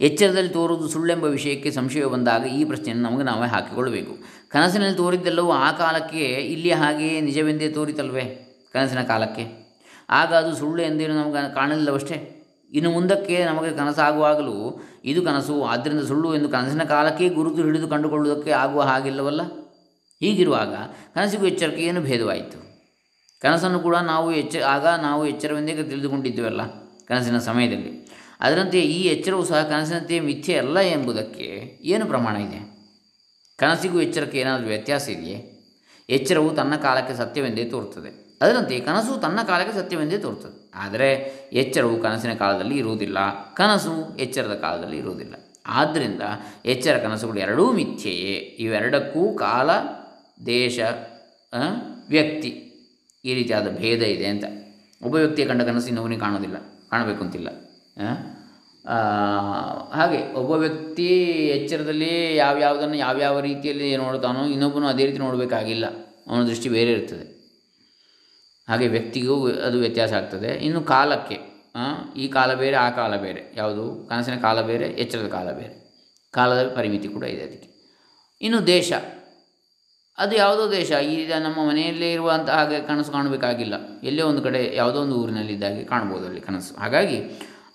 ಎಚ್ಚರದಲ್ಲಿ 0.00 0.50
ತೋರುವುದು 0.50 0.88
ಸುಳ್ಳೆಂಬ 0.88 1.24
ವಿಷಯಕ್ಕೆ 1.24 1.70
ಸಂಶಯ 1.70 2.04
ಬಂದಾಗ 2.04 2.46
ಈ 2.46 2.64
ಪ್ರಶ್ನೆಯನ್ನು 2.64 3.10
ನಮಗೆ 3.10 3.24
ನಾವೇ 3.24 3.48
ಹಾಕಿಕೊಳ್ಳಬೇಕು. 3.48 4.18
ಕನಸಿನಲ್ಲಿ 4.48 4.96
ತೋರಿದ್ದೆಲ್ಲವೂ 4.96 5.52
ಆ 5.52 5.72
ಕಾಲಕ್ಕೆ 5.72 6.24
ಇಲ್ಲಿ 6.24 6.70
ಹಾಗೆಯೇ 6.70 7.20
ನಿಜವೆಂದೇ 7.20 7.68
ತೋರಿತಲ್ವೇ 7.68 8.24
ಕನಸಿನ 8.72 9.02
ಕಾಲಕ್ಕೆ? 9.02 9.64
ಆಗ 10.10 10.34
ಅದು 10.34 10.56
ಸುಳ್ಳು 10.56 10.82
ಎಂದೇನು 10.82 11.14
ನಮಗೆ 11.14 11.54
ಕಾಣಲಿಲ್ಲವಷ್ಟೇ? 11.54 12.43
ಇನ್ನು 12.74 12.90
ಮುಂದಕ್ಕೆ 12.90 13.44
ನಮಗೆ 13.44 13.76
ಕನಸಾಗುವಾಗಲೂ 13.76 14.82
ಇದು 15.04 15.22
ಕನಸು. 15.22 15.62
ಆದ್ದರಿಂದ 15.62 16.00
ಸುಳ್ಳು 16.00 16.34
ಎಂದು 16.34 16.48
ಕನಸಿನ 16.48 16.82
ಕಾಲಕ್ಕೆ 16.82 17.28
ಗುರುತು 17.28 17.62
ಹಿಡಿದು 17.62 17.88
ಕಂಡುಕೊಳ್ಳುವುದಕ್ಕೆ 17.88 18.50
ಆಗುವ 18.50 18.82
ಹಾಗಿಲ್ಲವಲ್ಲ? 18.82 19.40
ಹೀಗಿರುವಾಗ 20.20 20.74
ಕನಸಿಗೂ 21.14 21.46
ಎಚ್ಚರಿಕೆ 21.46 21.82
ಏನು 21.82 22.00
ಭೇದವಾಯಿತು? 22.00 22.64
ಕನಸನ್ನು 23.40 23.78
ಕೂಡ 23.78 23.96
ನಾವು 23.96 24.32
ಎಚ್ಚ, 24.32 24.56
ಆಗ 24.56 24.86
ನಾವು 24.86 25.26
ಎಚ್ಚರವೆಂದೇ 25.26 25.74
ತಿಳಿದುಕೊಂಡಿದ್ದೇವಲ್ಲ 25.74 26.60
ಕನಸಿನ 27.06 27.38
ಸಮಯದಲ್ಲಿ. 27.38 28.08
ಅದರಂತೆ 28.40 28.80
ಈ 28.80 29.02
ಎಚ್ಚರವು 29.02 29.44
ಸಹ 29.44 29.62
ಕನಸಿನಂತೆ 29.62 30.20
ಮಿಥ್ಯೆ 30.20 30.58
ಅಲ್ಲ 30.58 30.78
ಎಂಬುದಕ್ಕೆ 30.78 31.78
ಏನು 31.84 32.06
ಪ್ರಮಾಣ 32.06 32.36
ಇದೆ? 32.36 32.74
ಕನಸಿಗೂ 33.56 34.00
ಎಚ್ಚರಕ್ಕೆ 34.00 34.38
ಏನಾದರೂ 34.38 34.66
ವ್ಯತ್ಯಾಸ 34.66 35.08
ಇದೆಯೇ? 35.08 35.53
ಎಚ್ಚರವು 36.08 36.50
ತನ್ನ 36.50 36.74
ಕಾಲಕ್ಕೆ 36.76 37.14
ಸತ್ಯವೆಂದೇ 37.14 37.64
ತೋರುತ್ತದೆ. 37.64 38.10
ಅದರಂತೆ 38.42 38.80
ಕನಸು 38.80 39.20
ತನ್ನ 39.20 39.38
ಕಾಲಕ್ಕೆ 39.42 39.74
ಸತ್ಯವೆಂದೇ 39.74 40.18
ತೋರುತ್ತದೆ. 40.18 40.56
ಆದರೆ 40.74 41.08
ಎಚ್ಚರವು 41.52 41.96
ಕನಸಿನ 42.02 42.34
ಕಾಲದಲ್ಲಿ 42.34 42.76
ಇರುವುದಿಲ್ಲ, 42.78 43.18
ಕನಸು 43.54 43.94
ಎಚ್ಚರದ 44.18 44.54
ಕಾಲದಲ್ಲಿ 44.54 44.98
ಇರುವುದಿಲ್ಲ. 44.98 45.34
ಆದ್ದರಿಂದ 45.66 46.22
ಎಚ್ಚರ 46.64 46.94
ಕನಸುಗಳು 46.98 47.38
ಎರಡೂ 47.38 47.72
ಮಿಥ್ಯೆಯೇ. 47.72 48.34
ಇವೆರಡಕ್ಕೂ 48.64 49.34
ಕಾಲ, 49.34 49.70
ದೇಶ 50.46 50.78
ವ್ಯಕ್ತಿ 52.08 52.50
ಈ 53.24 53.34
ರೀತಿಯಾದ 53.34 53.68
ಭೇದ 53.76 54.02
ಇದೆ 54.02 54.26
ಅಂತ. 54.26 54.44
ಒಬ್ಬ 55.02 55.14
ವ್ಯಕ್ತಿಯ 55.14 55.46
ಕಂಡ 55.46 55.62
ಕನಸು 55.62 55.86
ಇನ್ನೊಬ್ಬನಿಗೆ 55.86 56.20
ಕಾಣೋದಿಲ್ಲ, 56.20 56.56
ಕಾಣಬೇಕು 56.90 57.24
ಅಂತಿಲ್ಲ. 57.24 57.48
ಹಾಗೆ 59.92 60.32
ಒಬ್ಬ 60.32 60.50
ವ್ಯಕ್ತಿ 60.50 61.06
ಎಚ್ಚರದಲ್ಲಿ 61.48 62.36
ಯಾವ್ಯಾವುದನ್ನು 62.36 62.96
ಯಾವ್ಯಾವ 62.96 63.40
ರೀತಿಯಲ್ಲಿ 63.40 63.96
ನೋಡ್ತಾನೋ 63.96 64.44
ಇನ್ನೊಬ್ಬನು 64.44 64.86
ಅದೇ 64.86 65.06
ರೀತಿ 65.06 65.18
ನೋಡಬೇಕಾಗಿಲ್ಲ. 65.18 65.86
ಅವನ 66.30 66.42
ದೃಷ್ಟಿ 66.42 66.68
ಬೇರೆ 66.68 66.92
ಇರ್ತದೆ. 66.92 67.34
ಹಾಗೆ 68.68 68.88
ವ್ಯಕ್ತಿಗೂ 68.88 69.50
ಅದು 69.50 69.78
ವ್ಯತ್ಯಾಸ 69.78 70.12
ಆಗ್ತದೆ. 70.12 70.48
ಇನ್ನು 70.48 70.80
ಕಾಲಕ್ಕೆ 70.80 71.38
ಈ 72.16 72.28
ಕಾಲ 72.28 72.54
ಬೇರೆ, 72.54 72.76
ಆ 72.76 72.90
ಕಾಲ 72.90 73.16
ಬೇರೆ. 73.16 73.52
ಯಾವುದು? 73.56 74.06
ಕನಸಿನ 74.08 74.36
ಕಾಲ 74.40 74.60
ಬೇರೆ, 74.60 74.84
ಎಚ್ಚರದ 74.84 75.28
ಕಾಲ 75.28 75.52
ಬೇರೆ. 75.52 75.74
ಕಾಲದ 76.30 76.72
ಪರಿಮಿತಿ 76.76 77.08
ಕೂಡ 77.08 77.24
ಇದೆ 77.24 77.42
ಅದಕ್ಕೆ. 77.42 77.68
ಇನ್ನು 78.40 78.66
ದೇಶ, 78.66 78.92
ಅದು 80.18 80.36
ಯಾವುದೋ 80.36 80.72
ದೇಶ. 80.72 80.90
ಈಗ 80.90 81.32
ನಮ್ಮ 81.32 81.68
ಮನೆಯಲ್ಲೇ 81.68 82.12
ಇರುವಂತಹ 82.12 82.52
ಹಾಗೆ 82.52 82.86
ಕನಸು 82.86 83.12
ಕಾಣಬೇಕಾಗಿಲ್ಲ. 83.12 83.74
ಎಲ್ಲೇ 84.02 84.22
ಒಂದು 84.22 84.42
ಕಡೆ 84.42 84.76
ಯಾವುದೋ 84.76 85.00
ಒಂದು 85.00 85.16
ಊರಿನಲ್ಲಿದ್ದಾಗೆ 85.16 85.84
ಕಾಣ್ಬೋದು 85.84 86.26
ಅಲ್ಲಿ 86.26 86.40
ಕನಸು. 86.40 86.74
ಹಾಗಾಗಿ 86.80 87.18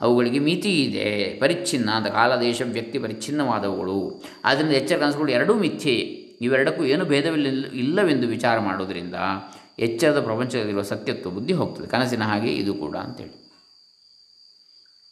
ಅವುಗಳಿಗೆ 0.02 0.40
ಮಿತಿ 0.40 0.84
ಇದೆ, 0.84 1.38
ಪರಿಚ್ಛಿನ್ನ 1.40 1.92
ಅಂತ 1.92 2.08
ಕಾಲ, 2.08 2.40
ದೇಶ, 2.40 2.62
ವ್ಯಕ್ತಿ, 2.62 3.00
ಪರಿಚ್ಛಿನ್ನವಾದವುಗಳು. 3.00 4.24
ಆದ್ದರಿಂದ 4.46 4.72
ಎಚ್ಚರ 4.72 4.98
ಕನಸುಗಳು 4.98 5.32
ಎರಡೂ 5.32 5.54
ಮಿಥ್ಯೆ. 5.54 5.96
ಇವೆರಡಕ್ಕೂ 6.42 6.84
ಏನು 6.84 7.06
ಭೇದವಿಲ್ಲ, 7.06 7.66
ಇಲ್ಲವೆಂದು 7.72 8.28
ವಿಚಾರ 8.28 8.60
ಮಾಡೋದರಿಂದ 8.60 9.16
ಎಚ್ಚರದ 9.80 10.22
ಪ್ರಪಂಚದಲ್ಲಿರುವ 10.22 10.82
ಸತ್ಯತ್ವ, 10.82 11.30
ಬುದ್ಧಿ 11.30 11.54
ಹೋಗ್ತದೆ. 11.54 11.88
ಕನಸಿನ 11.88 12.24
ಹಾಗೆ 12.24 12.54
ಇದು 12.54 12.74
ಕೂಡ 12.74 12.98
ಅಂತೇಳಿ. 12.98 13.50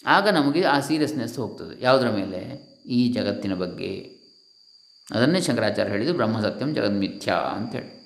ಆಗ 0.06 0.29
ನಮಗೆ 0.29 0.63
ಆ 0.63 0.79
ಸೀರಿಯಸ್ನೆಸ್ 0.79 1.39
ಹೋಗ್ತದೆ. 1.39 1.84
ಯಾವುದರ 1.84 2.10
ಮೇಲೆ? 2.10 2.67
ಈ 2.86 3.13
ಜಗತ್ತಿನ 3.13 3.53
ಬಗ್ಗೆ. 3.53 4.17
ಅದನ್ನೇ 5.12 5.41
ಶಂಕರಾಚಾರ್ಯ 5.41 5.91
ಹೇಳಿದ್ದು 5.91 6.13
ಬ್ರಹ್ಮಸತ್ಯಂ 6.13 6.53
ಸತ್ಯಂ 6.53 6.75
ಜಗನ್ಮಿಥ್ಯ 6.75 7.32
ಅಂತೇಳಿ. 7.56 7.98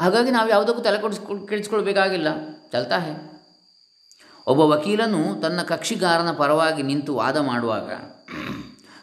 ಹಾಗಾಗಿ 0.00 0.30
ನಾವು 0.30 0.50
ಯಾವುದಕ್ಕೂ 0.50 0.82
ತಲೆ 0.82 1.00
ಕೊಡಿಸ್ಕೊಳ್ 1.00 1.48
ಕೆಡಿಸ್ಕೊಳ್ಬೇಕಾಗಿಲ್ಲ. 1.48 2.28
ಒಬ್ಬ 4.50 4.60
ವಕೀಲನು 4.60 5.40
ತನ್ನ 5.40 5.62
ಕಕ್ಷಿಗಾರನ 5.62 6.30
ಪರವಾಗಿ 6.32 6.82
ನಿಂತು 6.82 7.14
ವಾದ 7.14 7.36
ಮಾಡುವಾಗ, 7.36 7.90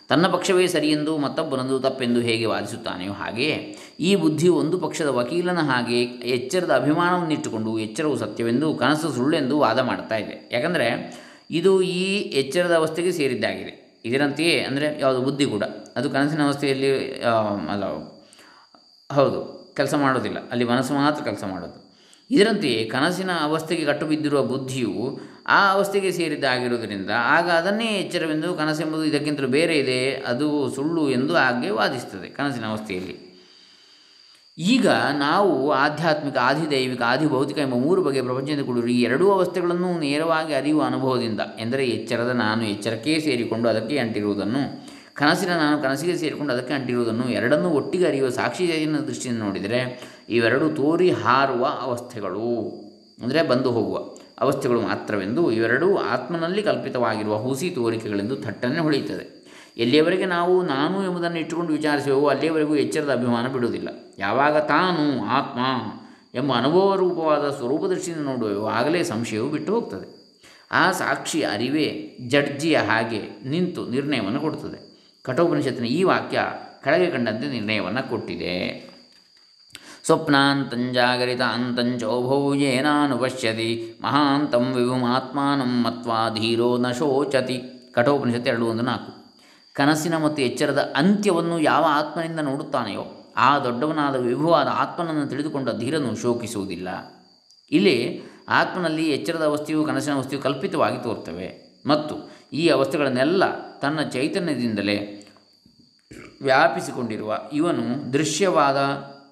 ತನ್ನ 0.10 0.28
ಪಕ್ಷವೇ 0.28 0.68
ಸರಿಯೆಂದು 0.68 1.18
ಮತ್ತೊಬ್ಬನಂದು 1.18 1.80
ತಪ್ಪೆಂದು 1.80 2.20
ಹೇಗೆ 2.20 2.46
ವಾದಿಸುತ್ತಾನೆಯೋ 2.46 3.14
ಹಾಗೆಯೇ, 3.14 3.78
ಈ 4.00 4.16
ಬುದ್ಧಿ 4.16 4.48
ಒಂದು 4.48 4.78
ಪಕ್ಷದ 4.80 5.08
ವಕೀಲನ 5.08 5.60
ಹಾಗೆ 5.60 6.00
ಎಚ್ಚರದ 6.04 6.72
ಅಭಿಮಾನವನ್ನಿಟ್ಟುಕೊಂಡು 6.76 7.80
ಎಚ್ಚರವು 7.80 8.18
ಸತ್ಯವೆಂದು, 8.18 8.74
ಕನಸು 8.74 9.10
ಸುಳ್ಳೆಂದು 9.14 9.60
ವಾದ 9.60 9.80
ಮಾಡ್ತಾ 9.80 10.16
ಇದೆ. 10.16 10.50
ಯಾಕಂದರೆ, 10.52 10.90
ಇದು 11.52 11.82
ಈ 11.82 12.06
ಎಚ್ಚರದ 12.16 12.76
ಅವಸ್ಥೆಗೆ 12.76 13.12
ಸೇರಿದ್ದಾಗಿದೆ. 13.12 14.02
ಇದರಂತೆಯೇ, 14.06 14.60
ಅಂದರೆ 14.60 15.02
ಯಾವುದು 15.02 15.22
ಬುದ್ಧಿ 15.22 15.46
ಕೂಡ. 15.46 15.64
ಅದು 15.96 16.10
ಕನಸಿನ 16.10 16.44
ಅವಸ್ಥೆಯಲ್ಲಿ 16.46 16.92
ಅಲ್ಲ, 17.74 17.86
ಹೌದು, 19.10 19.42
ಕೆಲಸ 19.76 19.94
ಮಾಡೋದಿಲ್ಲ. 19.94 20.50
ಅಲ್ಲಿ 20.52 20.66
ಮನಸ್ಸು 20.66 20.94
ಮಾತ್ರ 20.94 21.24
ಕೆಲಸ 21.24 21.44
ಮಾಡೋದು. 21.44 21.85
ಇದರಂತೆಯೇ 22.32 22.86
ಕನಸಿನ 22.86 23.32
ಅವಸ್ಥೆಗೆ 23.42 23.86
ಕಟ್ಟುಬಿದ್ದಿರುವ 23.86 24.44
ಬುದ್ಧಿಯು 24.44 25.20
ಆ 25.48 25.72
ಅವಸ್ಥೆಗೆ 25.72 26.12
ಸೇರಿದ್ದಾಗಿರುವುದರಿಂದ 26.12 27.10
ಆಗ 27.16 27.50
ಅದನ್ನೇ 27.50 27.86
ಎಚ್ಚರವೆಂದು 27.86 28.54
ಕನಸೆಂಬುದು 28.54 29.06
ಇದಕ್ಕಿಂತಲೂ 29.06 29.48
ಬೇರೆ 29.48 29.78
ಇದೆ. 29.80 30.24
ಅದು 30.28 30.70
ಸುಳ್ಳು 30.76 31.10
ಎಂದು 31.10 31.36
ಹಾಗೆ 31.36 31.70
ವಾದಿಸ್ತದೆ 31.70 32.30
ಕನಸಿನ 32.30 32.66
ಅವಸ್ಥೆಯಲ್ಲಿ. 32.66 33.16
ಈಗ 34.58 34.88
ನಾವು 34.88 35.72
ಆಧ್ಯಾತ್ಮಿಕ 35.72 36.38
ಆದಿದೈವಿಕ 36.38 37.02
ಆದಿಭೌತಿಕ 37.02 37.58
ಎಂಬ 37.58 37.74
ಮೂರು 37.74 38.04
ಬಗೆಯ 38.04 38.22
ಪ್ರಪಂಚದಿಂದ 38.22 38.66
ಕೂಡಿರುವ 38.66 38.90
ಈ 38.90 39.02
ಎರಡೂ 39.02 39.32
ಅವಸ್ಥೆಗಳನ್ನು 39.32 40.00
ನೇರವಾಗಿ 40.00 40.54
ಅರಿಯುವ 40.54 40.84
ಅನುಭವದಿಂದ 40.84 41.40
ಎಂದರೆ 41.60 41.86
ಎಚ್ಚರದ 41.88 42.30
ನಾನು 42.30 42.66
ಎಚ್ಚರಕ್ಕೆ 42.66 43.20
ಸೇರಿಕೊಂಡು 43.20 43.70
ಅದಕ್ಕೆ 43.70 43.98
ಅಂಟಿರುವುದನ್ನು, 43.98 44.86
ಕನಸಿನ 45.14 45.50
ನಾನು 45.50 45.82
ಕನಸಿಗೆ 45.82 46.18
ಸೇರಿಕೊಂಡು 46.18 46.54
ಅದಕ್ಕೆ 46.54 46.74
ಅಂಟಿರುವುದನ್ನು 46.74 47.30
ಎರಡನ್ನೂ 47.30 47.70
ಒಟ್ಟಿಗೆ 47.70 48.08
ಅರಿಯುವ 48.08 48.30
ಸಾಕ್ಷಿ 48.30 48.68
ಚೈತನ್ಯದ 48.68 49.02
ದೃಷ್ಟಿಯಿಂದ 49.02 49.40
ನೋಡಿದರೆ 49.40 49.80
ಇವೆರಡು 50.30 50.70
ತೋರಿ 50.70 51.12
ಹಾರುವ 51.12 51.66
ಅವಸ್ಥೆಗಳು. 51.82 52.72
ಅಂದರೆ 53.24 53.48
ಬಂದು 53.48 53.72
ಹೋಗುವ 53.72 53.98
ಅವಸ್ಥೆಗಳು 54.40 54.82
ಮಾತ್ರವೆಂದು 54.82 55.52
ಇವೆರಡೂ 55.52 55.98
ಆತ್ಮನಲ್ಲಿ 55.98 56.64
ಕಲ್ಪಿತವಾಗಿರುವ 56.64 57.36
ಹುಸಿ 57.36 57.70
ತೋರಿಕೆಗಳೆಂದು 57.70 58.36
ಥಟ್ಟನೆ 58.36 58.80
ಹೊಳೆಯುತ್ತದೆ. 58.80 59.36
ಎಲ್ಲಿಯವರೆಗೆ 59.78 60.26
ನಾವು 60.26 60.62
ನಾನು 60.62 61.04
ಎಂಬುದನ್ನು 61.04 61.40
ಇಟ್ಟುಕೊಂಡು 61.40 61.74
ವಿಚಾರಿಸುವೆವೋ 61.74 62.28
ಅಲ್ಲಿಯವರೆಗೂ 62.28 62.76
ಎಚ್ಚರದ 62.76 63.12
ಅಭಿಮಾನ 63.12 63.48
ಬಿಡುವುದಿಲ್ಲ. 63.48 63.90
ಯಾವಾಗ 64.20 64.58
ತಾನು 64.58 65.26
ಆತ್ಮ 65.26 65.60
ಎಂಬ 66.36 66.54
ಅನುಭವ 66.54 66.96
ರೂಪವಾದ 66.96 67.50
ಸ್ವರೂಪ 67.50 67.86
ದೃಷ್ಟಿಯಿಂದ 67.86 68.26
ನೋಡುವೆವೋ 68.26 68.66
ಆಗಲೇ 68.66 69.04
ಸಂಶಯವು 69.04 69.50
ಬಿಟ್ಟು 69.50 69.74
ಹೋಗ್ತದೆ. 69.74 70.26
ಆ 70.72 70.92
ಸಾಕ್ಷಿ 70.92 71.44
ಅರಿವೇ 71.44 72.18
ಜಡ್ಜಿಯ 72.28 72.78
ಹಾಗೆ 72.78 73.50
ನಿಂತು 73.50 73.88
ನಿರ್ಣಯವನ್ನು 73.88 74.40
ಕೊಡುತ್ತದೆ. 74.40 74.96
ಕಠೋಪನಿಷತ್ತಿನ 75.24 75.86
ಈ 75.86 76.04
ವಾಕ್ಯ 76.04 76.40
ಕೆಳಗೆ 76.84 77.12
ಕಂಡಂತೆ 77.12 77.48
ನಿರ್ಣಯವನ್ನು 77.48 78.10
ಕೊಟ್ಟಿದೆ. 78.10 78.95
ಸ್ವಪ್ನಾಂತಂಜಾಗರಿತ 80.06 81.42
ಅಂತಂಚೋಭೌ 81.42 82.54
ಯೇನಾನುಪಶ್ಯತಿ 82.54 84.00
ಮಹಾಂತಂ 84.02 84.74
ವಿಭುಮಾತ್ಮಾನಂ 84.74 85.84
ಮತ್ವಾ 85.84 86.30
ಧೀರೋ 86.30 86.78
ನ 86.78 86.92
ಶೋಚತಿ 86.92 87.62
ಕಠೋಪನಿಷತ್ತು 87.94 88.50
ಎರಡು 88.50 88.66
ಒಂದು 88.66 88.84
ನಾಲ್ಕು. 88.84 89.12
ಕನಸಿನ 89.74 90.18
ಮತ್ತು 90.18 90.42
ಎಚ್ಚರದ 90.42 90.94
ಅಂತ್ಯವನ್ನು 90.96 91.60
ಯಾವ 91.60 91.86
ಆತ್ಮನಿಂದ 91.90 92.40
ನೋಡುತ್ತಾನೆಯೋ, 92.40 93.34
ಆ 93.38 93.60
ದೊಡ್ಡವನಾದ 93.60 94.16
ವಿಭುವಾದ 94.16 94.68
ಆತ್ಮನನ್ನು 94.68 95.28
ತಿಳಿದುಕೊಂಡ 95.28 95.70
ಧೀರನು 95.70 96.16
ಶೋಕಿಸುವುದಿಲ್ಲ. 96.16 96.88
ಇಲ್ಲಿ 97.72 98.22
ಆತ್ಮನಲ್ಲಿ 98.50 99.10
ಎಚ್ಚರದ 99.10 99.46
ಅವಸ್ಥೆಯು 99.46 99.84
ಕನಸಿನ 99.84 100.14
ಅವಸ್ಥೆಯು 100.14 100.42
ಕಲ್ಪಿತವಾಗಿ 100.42 101.04
ತೋರ್ತವೆ 101.04 101.50
ಮತ್ತು 101.86 102.16
ಈ 102.54 102.68
ಅವಸ್ಥೆಗಳನ್ನೆಲ್ಲ 102.68 103.44
ತನ್ನ 103.80 104.02
ಚೈತನ್ಯದಿಂದಲೇ 104.02 104.98
ವ್ಯಾಪಿಸಿಕೊಂಡಿರುವ 106.42 107.38
ಇವನು 107.54 108.14
ದೃಶ್ಯವಾದ 108.14 108.78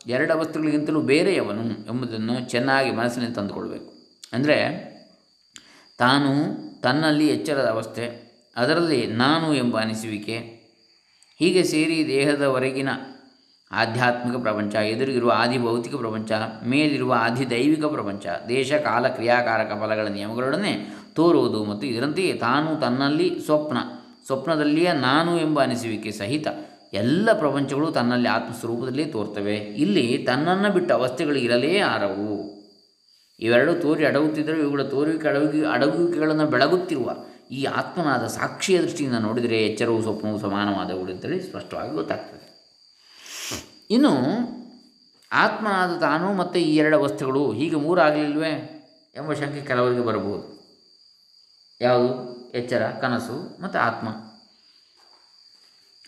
ಎರಡು 0.08 0.34
ಅವಸ್ಥೆಗಳಿಗಿಂತಲೂ 0.34 1.02
ಬೇರೆಯವನು 1.02 1.64
ಎಂಬುದನ್ನು 1.88 2.50
ಚೆನ್ನಾಗಿ 2.50 2.92
ಮನಸ್ಸಿನಲ್ಲಿ 2.92 3.36
ತಂದುಕೊಳ್ಬೇಕು. 3.36 3.94
ಅಂದರೆ 4.34 4.58
ತಾನು 5.98 6.32
ತನ್ನಲ್ಲಿ 6.82 7.28
ಎಚ್ಚರದ 7.28 7.66
ಅವಸ್ಥೆ, 7.66 8.06
ಅದರಲ್ಲಿ 8.58 9.08
ನಾನು 9.08 9.54
ಎಂಬ 9.54 9.80
ಅನಿಸುವಿಕೆ, 9.80 10.38
ಹೀಗೆ 11.40 11.64
ಸೇರಿ 11.64 12.08
ದೇಹದವರೆಗಿನ 12.08 12.90
ಆಧ್ಯಾತ್ಮಿಕ 13.72 14.36
ಪ್ರಪಂಚ, 14.42 14.76
ಎದುರಿಗಿರುವ 14.76 15.32
ಆದಿ 15.36 15.58
ಭೌತಿಕ 15.58 15.96
ಪ್ರಪಂಚ, 15.96 16.32
ಮೇಲಿರುವ 16.64 17.14
ಆದಿ 17.20 17.50
ದೈವಿಕ 17.50 17.86
ಪ್ರಪಂಚ, 17.86 18.26
ದೇಶ, 18.48 18.74
ಕಾಲ, 18.74 19.08
ಕ್ರಿಯಾಕಾರಕ 19.08 19.72
ಫಲಗಳ 19.82 20.08
ನಿಯಮಗಳೊಡನೆ 20.08 20.74
ತೋರುವುದು 21.14 21.66
ಮತ್ತು 21.66 21.88
ಇದರಂತೆಯೇ 21.88 22.34
ತಾನು 22.34 22.82
ತನ್ನಲ್ಲಿ 22.82 23.40
ಸ್ವಪ್ನ, 23.46 23.78
ಸ್ವಪ್ನದಲ್ಲಿಯೇ 24.26 24.92
ನಾನು 24.92 25.40
ಎಂಬ 25.40 25.64
ಅನಿಸುವಿಕೆ 25.64 26.12
ಸಹಿತ 26.12 26.48
ಎಲ್ಲ 26.94 27.40
ಪ್ರಪಂಚಗಳು 27.40 27.92
ತನ್ನಲ್ಲಿ 27.92 28.30
ಆತ್ಮಸ್ವರೂಪದಲ್ಲೇ 28.30 29.06
ತೋರ್ತವೆ. 29.06 29.56
ಇಲ್ಲಿ 29.56 30.18
ತನ್ನನ್ನು 30.18 30.74
ಬಿಟ್ಟ 30.74 30.92
ಅವಸ್ಥೆಗಳು 30.92 31.36
ಇರಲೇ 31.36 31.80
ಆರವು. 31.80 32.64
ಇವೆರಡು 33.40 33.74
ತೋರಿ 33.74 34.06
ಅಡಗುತ್ತಿದ್ದರೆ 34.06 34.60
ಇವುಗಳ 34.60 34.84
ತೋರಿಕೆ 34.84 35.28
ಅಡಗಿ 35.28 35.66
ಅಡಗುವಿಕೆಗಳನ್ನು 35.66 36.46
ಬೆಳಗುತ್ತಿರುವ 36.46 37.16
ಈ 37.52 37.64
ಆತ್ಮನಾದ 37.64 38.28
ಸಾಕ್ಷಿಯ 38.28 38.82
ದೃಷ್ಟಿಯಿಂದ 38.82 39.16
ನೋಡಿದರೆ 39.16 39.66
ಎಚ್ಚರವು 39.66 40.02
ಸ್ವಪ್ನವು 40.02 40.40
ಸಮಾನವಾದವುಗಳು 40.40 41.12
ಅಂತೇಳಿ 41.12 41.44
ಸ್ಪಷ್ಟವಾಗಿ 41.44 41.92
ಗೊತ್ತಾಗ್ತದೆ. 41.92 42.54
ಇನ್ನು 43.92 44.10
ಆತ್ಮನಾದ 45.32 46.00
ತಾನು 46.00 46.34
ಮತ್ತು 46.34 46.60
ಈ 46.60 46.76
ಎರಡು 46.76 47.02
ವಸ್ತುಗಳು 47.02 47.52
ಹೀಗೆ 47.52 47.76
ಮೂರಾಗಲಿಲ್ವೇ 47.76 48.80
ಎಂಬ 49.16 49.34
ಶಂಕೆ 49.34 49.62
ಕೆಲವರಿಗೆ 49.62 50.02
ಬರಬಹುದು. 50.02 50.64
ಯಾವುದು? 51.82 52.34
ಎಚ್ಚರ, 52.52 52.88
ಕನಸು 53.02 53.64
ಮತ್ತು 53.64 53.80
ಆತ್ಮ. 53.80 54.08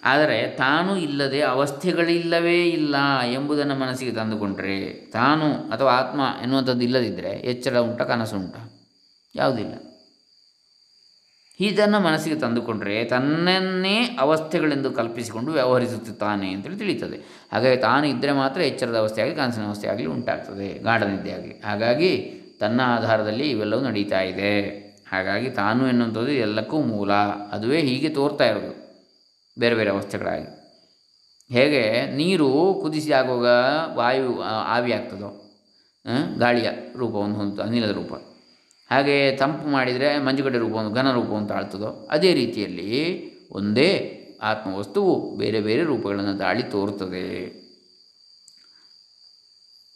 ಆದರೆ 0.06 0.48
ತಾನು 0.48 0.98
ಇಲ್ಲದೆ 0.98 1.42
ಅವಸ್ಥೆಗಳಿಲ್ಲವೇ 1.42 2.64
ಇಲ್ಲ 2.64 2.96
ಎಂಬುದನ್ನು 3.20 3.76
ಮನಸ್ಸಿಗೆ 3.76 4.12
ತಂದುಕೊಂಡ್ರೆ 4.12 4.92
ತಾನು 4.92 5.54
ಅಥವಾ 5.54 5.92
ಆತ್ಮ 5.92 6.22
ಎನ್ನುವಂಥದ್ದು 6.42 6.82
ಇಲ್ಲದಿದ್ದರೆ 6.82 7.30
ಎಚ್ಚರ 7.30 7.80
ಉಂಟ, 7.80 8.02
ಕನಸು 8.02 8.36
ಉಂಟ? 8.36 8.56
ಯಾವುದಿಲ್ಲ. 9.36 9.74
ಇದನ್ನು 11.60 12.00
ಮನಸ್ಸಿಗೆ 12.00 12.36
ತಂದುಕೊಂಡ್ರೆ 12.36 13.04
ತನ್ನನ್ನೇ 13.06 14.18
ಅವಸ್ಥೆಗಳೆಂದು 14.20 14.92
ಕಲ್ಪಿಸಿಕೊಂಡು 14.92 15.52
ವ್ಯವಹರಿಸುತ್ತಾನೆ 15.52 16.52
ಅಂತೇಳಿ 16.52 16.78
ತಿಳಿಯುತ್ತದೆ. 16.78 17.48
ಹಾಗಾಗಿ 17.54 17.78
ತಾನು 17.78 18.08
ಇದ್ದರೆ 18.08 18.32
ಮಾತ್ರ 18.32 18.62
ಎಚ್ಚರದ 18.62 18.98
ಅವಸ್ಥೆ 18.98 19.22
ಆಗಲಿ 19.22 19.36
ಕನಸಿನ 19.36 19.66
ಅವಸ್ಥೆಯಾಗಲಿ 19.66 20.06
ಉಂಟಾಗ್ತದೆ 20.06 20.80
ಗಾಢ 20.80 21.04
ನಿದ್ದೆ 21.04 21.32
ಆಗಲಿ. 21.32 21.62
ಹಾಗಾಗಿ 21.62 22.42
ತನ್ನ 22.60 22.82
ಆಧಾರದಲ್ಲಿ 22.86 23.50
ಇವೆಲ್ಲವೂ 23.50 23.82
ನಡೀತಾ 23.82 24.22
ಇದೆ. 24.22 24.62
ಹಾಗಾಗಿ 25.12 25.50
ತಾನು 25.50 25.88
ಎನ್ನುವಂಥದ್ದು 25.88 26.32
ಎಲ್ಲಕ್ಕೂ 26.32 26.82
ಮೂಲ. 26.82 27.14
ಅದುವೇ 27.52 27.82
ಹೀಗೆ 27.82 28.10
ತೋರ್ತಾ 28.10 28.46
ಇರೋದು. 28.46 28.85
ಬೇರೆ 29.58 29.76
ಬೇರೆ 29.76 29.90
ಅವಸ್ಥೆಗಳಾಗಿ 29.96 30.48
ಹೇಗೆ? 31.50 31.82
ನೀರು 32.18 32.48
ಕುದಿಸಿ 32.82 33.12
ಆಗುವಾಗ 33.12 33.50
ವಾಯು 33.98 34.30
ಆವಿ 34.76 34.92
ಆಗ್ತದೋ? 34.92 35.30
ಗಾಳಿಯ 36.38 36.70
ರೂಪವನ್ನು 36.98 37.36
ಹೊಂದು 37.36 37.62
ಅನಿಲದ 37.62 37.94
ರೂಪ. 38.00 38.14
ಹಾಗೆ 38.90 39.16
ತಂಪು 39.38 39.68
ಮಾಡಿದರೆ 39.68 40.10
ಮಂಜುಗಡ್ಡೆ 40.26 40.60
ರೂಪವನ್ನು, 40.60 40.92
ಘನ 40.94 41.08
ರೂಪವನ್ನು 41.12 41.48
ತಾಳ್ತದೋ? 41.48 41.90
ಅದೇ 42.12 42.32
ರೀತಿಯಲ್ಲಿ 42.34 42.92
ಒಂದೇ 43.52 43.90
ಆತ್ಮವಸ್ತುವು 44.42 45.14
ಬೇರೆ 45.38 45.60
ಬೇರೆ 45.62 45.84
ರೂಪಗಳನ್ನು 45.84 46.34
ದಾಳಿ 46.40 46.64
ತೋರ್ತದೆ 46.74 47.28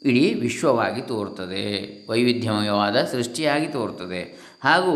ಇಡೀ 0.01 0.25
ವಿಶ್ವವಾಗಿ 0.41 1.01
ತೋರ್ತದೆ 1.01 1.63
ವೈವಿಧ್ಯಮಯವಾದ 2.09 2.97
ಸೃಷ್ಟಿಯಾಗಿ 3.03 3.67
ತೋರ್ತದೆ 3.67 4.21
ಹಾಗೂ 4.63 4.95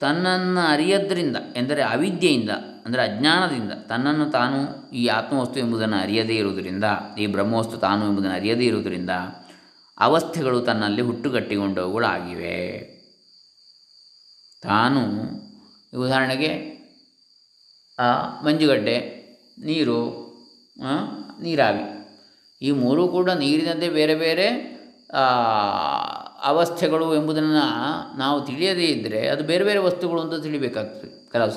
ತನ್ನನ್ನು 0.00 0.62
ಅರಿಯದ್ರಿಂದ, 0.74 1.36
ಎಂದರೆ 1.56 1.82
ಅವಿದ್ಯೆಯಿಂದ 1.94 2.52
ಅಂದರೆ 2.84 3.02
ಅಜ್ಞಾನದಿಂದ 3.08 3.72
ತನ್ನನ್ನು 3.88 4.26
ತಾನು 4.30 4.58
ಈ 4.92 5.02
ಆತ್ಮವಸ್ತು 5.08 5.58
ಎಂಬುದನ್ನು 5.60 5.96
ಅರಿಯದೇ 5.96 6.34
ಇರುವುದರಿಂದ, 6.34 6.86
ಈ 7.18 7.26
ಬ್ರಹ್ಮವಸ್ತು 7.34 7.76
ತಾನು 7.76 8.02
ಎಂಬುದನ್ನು 8.08 8.36
ಅರಿಯದೇ 8.36 8.64
ಇರುವುದರಿಂದ 8.64 9.12
ಅವಸ್ಥೆಗಳು 9.98 10.58
ತನ್ನಲ್ಲಿ 10.60 11.02
ಹುಟ್ಟುಗಟ್ಟಿಕೊಂಡವುಗಳಾಗಿವೆ 11.02 12.58
ತಾನು 14.62 15.02
ಉದಾಹರಣೆಗೆ 16.02 16.50
ಮಂಜುಗಡ್ಡೆ, 18.44 18.96
ನೀರು 19.64 19.98
ನೀರಾವಿ, 21.42 21.84
ಈ 22.62 22.70
ಮೂರೂ 22.82 23.02
ಕೂಡ 23.08 23.30
ನೀರಿನಂತೆ 23.42 23.88
ಬೇರೆ 23.98 24.14
ಬೇರೆ 24.24 24.46
ಅವಸ್ಥೆಗಳು 26.50 27.06
ಎಂಬುದನ್ನು 27.14 27.64
ನಾವು 28.18 28.38
ತಿಳಿಯದೇ 28.46 28.86
ಇದ್ದರೆ 28.86 29.20
ಅದು 29.28 29.42
ಬೇರೆ 29.50 29.64
ಬೇರೆ 29.64 29.80
ವಸ್ತುಗಳು 29.88 30.20
ಅಂತ 30.20 30.42
ತಿಳಿಬೇಕಾಗ್ತದೆ 30.46 31.10
ಕೆಲವು 31.32 31.52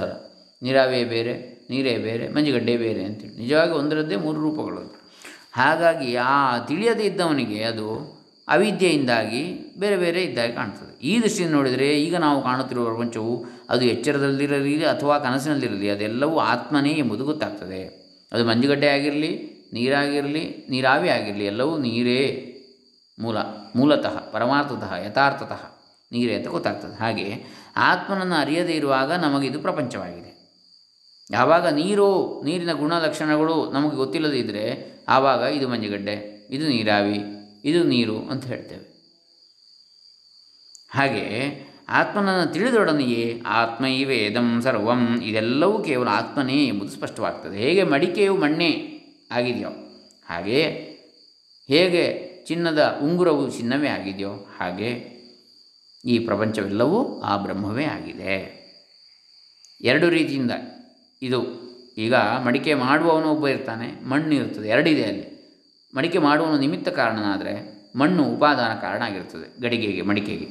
ನೀರಾವಿಯೇ 0.62 1.04
ಬೇರೆ, 1.04 1.34
ನೀರೇ 1.70 1.98
ಬೇರೆ, 1.98 2.30
ಮಂಜುಗಡ್ಡೆ 2.30 2.78
ಬೇರೆ 2.78 3.04
ಅಂತೇಳಿ 3.04 3.36
ನಿಜವಾಗಿ 3.36 3.72
ಒಂದರದ್ದೇ 3.72 4.16
ಮೂರು 4.16 4.42
ರೂಪಗಳು 4.42 5.08
ಹಾಗಾಗಿ 5.54 6.16
ಆ 6.16 6.58
ತಿಳಿಯದೇ 6.58 7.04
ಇದ್ದವನಿಗೆ 7.04 7.64
ಅದು 7.64 8.18
ಅವಿದ್ಯೆಯಿಂದಾಗಿ 8.48 9.74
ಬೇರೆ 9.80 9.98
ಬೇರೆ 9.98 10.24
ಇದ್ದಾಗಿ 10.24 10.54
ಕಾಣ್ತದೆ. 10.54 11.00
ಈ 11.02 11.22
ದೃಷ್ಟಿಯಿಂದ 11.22 11.54
ನೋಡಿದರೆ 11.54 12.02
ಈಗ 12.02 12.16
ನಾವು 12.16 12.44
ಕಾಣುತ್ತಿರುವ 12.44 12.86
ಪ್ರಪಂಚವು 12.86 13.46
ಅದು 13.70 13.86
ಎಚ್ಚರದಲ್ಲಿರಲಿ 13.86 14.86
ಅಥವಾ 14.86 15.20
ಕನಸಿನಲ್ಲಿರಲಿ, 15.20 15.90
ಅದೆಲ್ಲವೂ 15.90 16.40
ಆತ್ಮನೇ 16.40 16.90
ಎಂಬುದು 16.90 17.26
ಗೊತ್ತಾಗ್ತದೆ. 17.26 17.82
ಅದು 18.32 18.46
ಮಂಜುಗಡ್ಡೆ 18.46 18.88
ಆಗಿರಲಿ, 18.88 19.32
ನೀರಾಗಿರಲಿ, 19.74 20.68
ನೀರಾವಿ 20.70 21.10
ಆಗಿರಲಿ, 21.10 21.46
ಎಲ್ಲವೂ 21.46 21.78
ನೀರೇ 21.78 22.54
ಮೂಲ, 23.20 23.38
ಮೂಲತಃ, 23.76 24.18
ಪರಮಾರ್ಥತಃ, 24.32 24.96
ಯಥಾರ್ಥತಃ 24.96 25.64
ನೀರೇ 26.12 26.34
ಅಂತ 26.34 26.48
ಗೊತ್ತಾಗ್ತದೆ. 26.48 27.04
ಹಾಗೆ 27.04 27.44
ಆತ್ಮನನ್ನು 27.78 28.36
ಅರಿಯದೇ 28.36 28.74
ಇರುವಾಗ 28.74 29.12
ನಮಗಿದು 29.12 29.60
ಪ್ರಪಂಚವಾಗಿದೆ. 29.60 30.37
ಯಾವಾಗ 31.30 31.66
ನೀರು, 31.80 32.10
ನೀರಿನ 32.46 32.74
ಗುಣಲಕ್ಷಣಗಳು 32.74 33.56
ನಮಗೆ 33.72 33.96
ಗೊತ್ತಿಲ್ಲದಿದ್ದರೆ 33.96 34.66
ಆವಾಗ 35.16 35.42
ಇದು 35.58 35.66
ಮಂಜುಗಡ್ಡೆ, 35.72 36.16
ಇದು 36.50 36.66
ನೀರಾವಿ, 36.68 37.20
ಇದು 37.70 37.80
ನೀರು 37.84 38.18
ಅಂತ 38.32 38.46
ಹೇಳ್ತೇವೆ. 38.46 38.86
ಹಾಗೆ 40.98 41.26
ಆತ್ಮನನ್ನು 42.00 42.46
ತಿಳಿದೊಡನೆಯೇ 42.54 43.26
ಆತ್ಮೈವೇದಂ 43.60 44.48
ಸರ್ವಂ 44.64 45.04
ಇದೆಲ್ಲವೂ 45.22 45.76
ಕೇವಲ 45.84 46.08
ಆತ್ಮನೇ 46.12 46.58
ಎಂಬುದು 46.66 46.92
ಸ್ಪಷ್ಟವಾಗ್ತದೆ. 46.92 47.58
ಹೇಗೆ 47.66 47.84
ಮಡಿಕೆಯು 47.84 48.36
ಮಣ್ಣೆ 48.44 48.72
ಆಗಿದೆಯೋ, 49.32 49.72
ಹಾಗೆ 50.30 50.62
ಹೇಗೆ 51.70 52.06
ಚಿನ್ನದ 52.48 52.82
ಉಂಗುರವು 53.04 53.44
ಚಿನ್ನವೇ 53.58 53.90
ಆಗಿದೆಯೋ, 53.98 54.34
ಹಾಗೆ 54.60 54.90
ಈ 56.04 56.18
ಪ್ರಪಂಚವೆಲ್ಲವೂ 56.28 57.00
ಆ 57.22 57.34
ಬ್ರಹ್ಮವೇ 57.38 57.86
ಆಗಿದೆ. 57.98 58.36
ಎರಡು 59.82 60.10
ರೀತಿಯಿಂದ 60.10 60.54
ಇದು, 61.22 61.68
ಈಗ 61.98 62.16
ಮಡಿಕೆ 62.16 62.74
ಮಾಡುವವನು 62.74 63.28
ಒಬ್ಬ 63.28 63.48
ಇರ್ತಾನೆ, 63.48 64.06
ಮಣ್ಣು 64.06 64.36
ಇರ್ತದೆ, 64.36 64.70
ಎರಡಿದೆ 64.70 65.04
ಅಲ್ಲಿ. 65.04 65.38
ಮಡಿಕೆ 65.96 66.18
ಮಾಡುವವನು 66.18 66.60
ನಿಮಿತ್ತ 66.60 66.90
ಕಾರಣನಾದರೆ 66.90 67.78
ಮಣ್ಣು 67.96 68.24
ಉಪಾದಾನ 68.24 68.74
ಕಾರಣ 68.74 69.02
ಆಗಿರ್ತದೆ, 69.02 69.62
ಗಡಿಗೆಗೆ, 69.62 70.02
ಮಡಿಕೆಗೆ. 70.02 70.48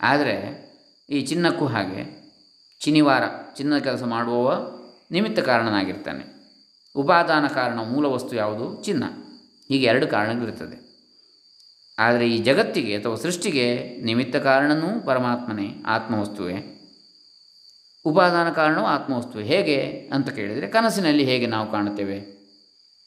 ಆದರೆ 0.00 0.62
ಈ 1.10 1.20
ಚಿನ್ನಕ್ಕೂ 1.20 1.66
ಹಾಗೆ, 1.66 2.22
ಚಿನಿವಾರ, 2.80 3.22
ಚಿನ್ನದ 3.56 3.78
ಕೆಲಸ 3.78 4.02
ಮಾಡುವವ 4.02 4.78
ನಿಮಿತ್ತ 5.10 5.38
ಕಾರಣನಾಗಿರ್ತಾನೆ. 5.38 6.32
ಉಪಾದಾನ 6.96 7.46
ಕಾರಣ 7.46 7.78
ಮೂಲ 7.80 8.06
ವಸ್ತು 8.06 8.36
ಯಾವುದು? 8.36 8.82
ಚಿನ್ನ. 8.82 9.04
ಹೀಗೆ 9.68 9.86
ಎರಡು 9.86 10.06
ಕಾರಣಗಳಿರ್ತದೆ. 10.06 10.92
ಆದರೆ 11.98 12.30
ಈ 12.30 12.38
ಜಗತ್ತಿಗೆ 12.38 12.96
ಅಥವಾ 12.96 13.16
ಸೃಷ್ಟಿಗೆ 13.16 13.96
ನಿಮಿತ್ತ 14.00 14.36
ಕಾರಣನೂ 14.36 15.00
ಪರಮಾತ್ಮನೇ, 15.00 15.82
ಆತ್ಮವಸ್ತುವೇ. 15.86 16.71
ಉಪಾದಾನ 18.04 18.52
ಕಾರಣವು 18.52 18.86
ಆತ್ಮವಸ್ತು. 18.86 19.38
ಹೇಗೆ 19.38 20.10
ಅಂತ 20.14 20.28
ಕೇಳಿದರೆ 20.28 20.68
ಕನಸಿನಲ್ಲಿ 20.68 21.24
ಹೇಗೆ 21.24 21.46
ನಾವು 21.46 21.70
ಕಾಣುತ್ತೇವೆ? 21.70 22.42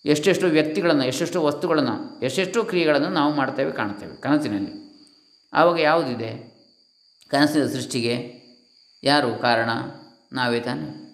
ಎಷ್ಟೆಷ್ಟು 0.06 0.46
ವ್ಯಕ್ತಿಗಳನ್ನು, 0.46 1.06
ಎಷ್ಟೆಷ್ಟು 1.06 1.44
ವಸ್ತುಗಳನ್ನು, 1.44 2.20
ಎಷ್ಟೆಷ್ಟು 2.20 2.64
ಕ್ರಿಯೆಗಳನ್ನು 2.64 3.10
ನಾವು 3.10 3.34
ಮಾಡ್ತೇವೆ 3.34 3.72
ಕಾಣ್ತೇವೆ 3.72 4.16
ಕನಸಿನಲ್ಲಿ. 4.16 4.86
ಆವಾಗ 5.54 5.80
ಯಾವುದಿದೆ? 5.80 6.56
ಕನಸಿನ 7.28 7.68
ಸೃಷ್ಟಿಗೆ 7.68 8.36
ಯಾರು 9.04 9.42
ಕಾರಣ? 9.42 9.70
ನಾವೇ 10.34 10.60
ತಾನೆ. 10.60 11.06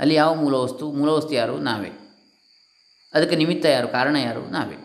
ಅಲ್ಲಿ 0.00 0.14
ಯಾವ 0.14 0.34
ಮೂಲ 0.34 0.54
ವಸ್ತು 0.54 0.92
ಮೂಲ 0.92 1.10
ವಸ್ತು 1.10 1.34
ಯಾರು? 1.34 1.58
ನಾವೇ. 1.58 1.90
ಅದಕ್ಕೆ 3.14 3.36
ನಿಮಿತ್ತ 3.36 3.66
ಯಾರು? 3.66 3.88
ಕಾರಣ 3.88 4.16
ಯಾರು? 4.16 4.50
ನಾವೇ. 4.50 4.76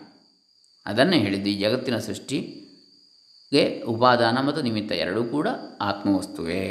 ಅದನ್ನೇ 0.86 1.18
ಹೇಳಿದ್ದು 1.18 1.50
ಈ 1.50 1.58
ಜಗತ್ತಿನ 1.60 1.98
ಸೃಷ್ಟಿಗೆ 1.98 3.82
ಉಪಾದಾನ 3.82 4.40
ಮತ್ತು 4.40 4.62
ನಿಮಿತ್ತ 4.62 4.92
ಎರಡೂ 4.92 5.24
ಕೂಡ 5.24 5.48
ಆತ್ಮವಸ್ತುವೇ 5.80 6.64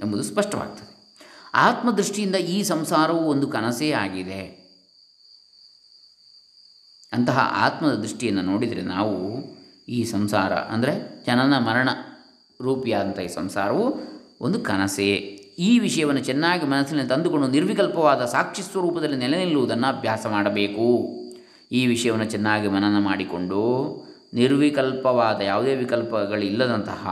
ಎಂಬುದು 0.00 0.22
ಸ್ಪಷ್ಟವಾಗ್ತದೆ. 0.22 0.91
ಆತ್ಮದೃಷ್ಟಿಯಿಂದ 1.54 2.34
ಈ 2.34 2.62
ಸಂಸಾರವು 2.62 3.22
ಒಂದು 3.28 3.48
ಕನಸೇ 3.48 3.92
ಆಗಿದೆ. 3.92 4.40
ಅಂತಹ 7.12 7.38
ಆತ್ಮದ 7.54 7.94
ದೃಷ್ಟಿಯನ್ನು 7.94 8.42
ನೋಡಿದರೆ 8.42 8.82
ನಾವು 8.82 9.16
ಈ 9.88 10.04
ಸಂಸಾರ, 10.04 10.52
ಅಂದರೆ 10.52 11.24
ಜನನ 11.26 11.58
ಮರಣ 11.58 11.88
ರೂಪಿಯಾದಂಥ 12.60 13.18
ಈ 13.18 13.28
ಸಂಸಾರವು 13.28 13.84
ಒಂದು 14.40 14.60
ಕನಸೇ. 14.60 15.10
ಈ 15.58 15.78
ವಿಷಯವನ್ನು 15.78 16.22
ಚೆನ್ನಾಗಿ 16.24 16.66
ಮನಸ್ಸಿನಲ್ಲಿ 16.66 17.08
ತಂದುಕೊಂಡು 17.08 17.48
ನಿರ್ವಿಕಲ್ಪವಾದ 17.48 18.24
ಸಾಕ್ಷಿ 18.24 18.62
ಸ್ವರೂಪದಲ್ಲಿ 18.62 19.16
ನೆಲೆ 19.16 19.44
ನಿಲ್ಲುವುದನ್ನು 19.44 19.86
ಅಭ್ಯಾಸ 19.96 20.26
ಮಾಡಬೇಕು. 20.26 20.86
ಈ 21.72 21.86
ವಿಷಯವನ್ನು 21.86 22.24
ಚೆನ್ನಾಗಿ 22.24 22.68
ಮನನ 22.68 22.98
ಮಾಡಿಕೊಂಡು 22.98 23.60
ನಿರ್ವಿಕಲ್ಪವಾದ 24.34 25.40
ಯಾವುದೇ 25.40 25.74
ವಿಕಲ್ಪಗಳಿಲ್ಲದಂತಹ 25.74 27.06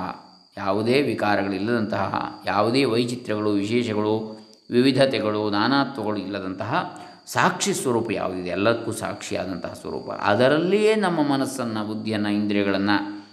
ಯಾವುದೇ 0.57 1.03
ವಿಕಾರಗಳಿಲ್ಲದಂತಹ, 1.03 2.43
ಯಾವುದೇ 2.47 2.85
ವೈಚಿತ್ರ್ಯಗಳು 2.85 3.51
ವಿಶೇಷಗಳು, 3.51 4.41
ವಿವಿಧತೆಗಳು, 4.71 5.51
ನಾನಾತ್ವಗಳು 5.51 6.17
ಇಲ್ಲದಂತಹ 6.17 7.01
ಸಾಕ್ಷಿ 7.27 7.75
ಸ್ವರೂಪ 7.75 8.11
ಯಾವುದಿದೆ? 8.11 8.49
ಎಲ್ಲಕ್ಕೂ 8.49 8.93
ಸಾಕ್ಷಿಯಾದಂತಹ 8.93 9.73
ಸ್ವರೂಪ. 9.73 10.11
ಅದರಲ್ಲಿಯೇ 10.11 10.95
ನಮ್ಮ 10.95 11.23
ಮನಸ್ಸನ್ನು, 11.23 11.87
ಬುದ್ಧಿಯನ್ನು, 11.87 12.29
ಇಂದ್ರಿಯಗಳನ್ನು, 12.29 13.29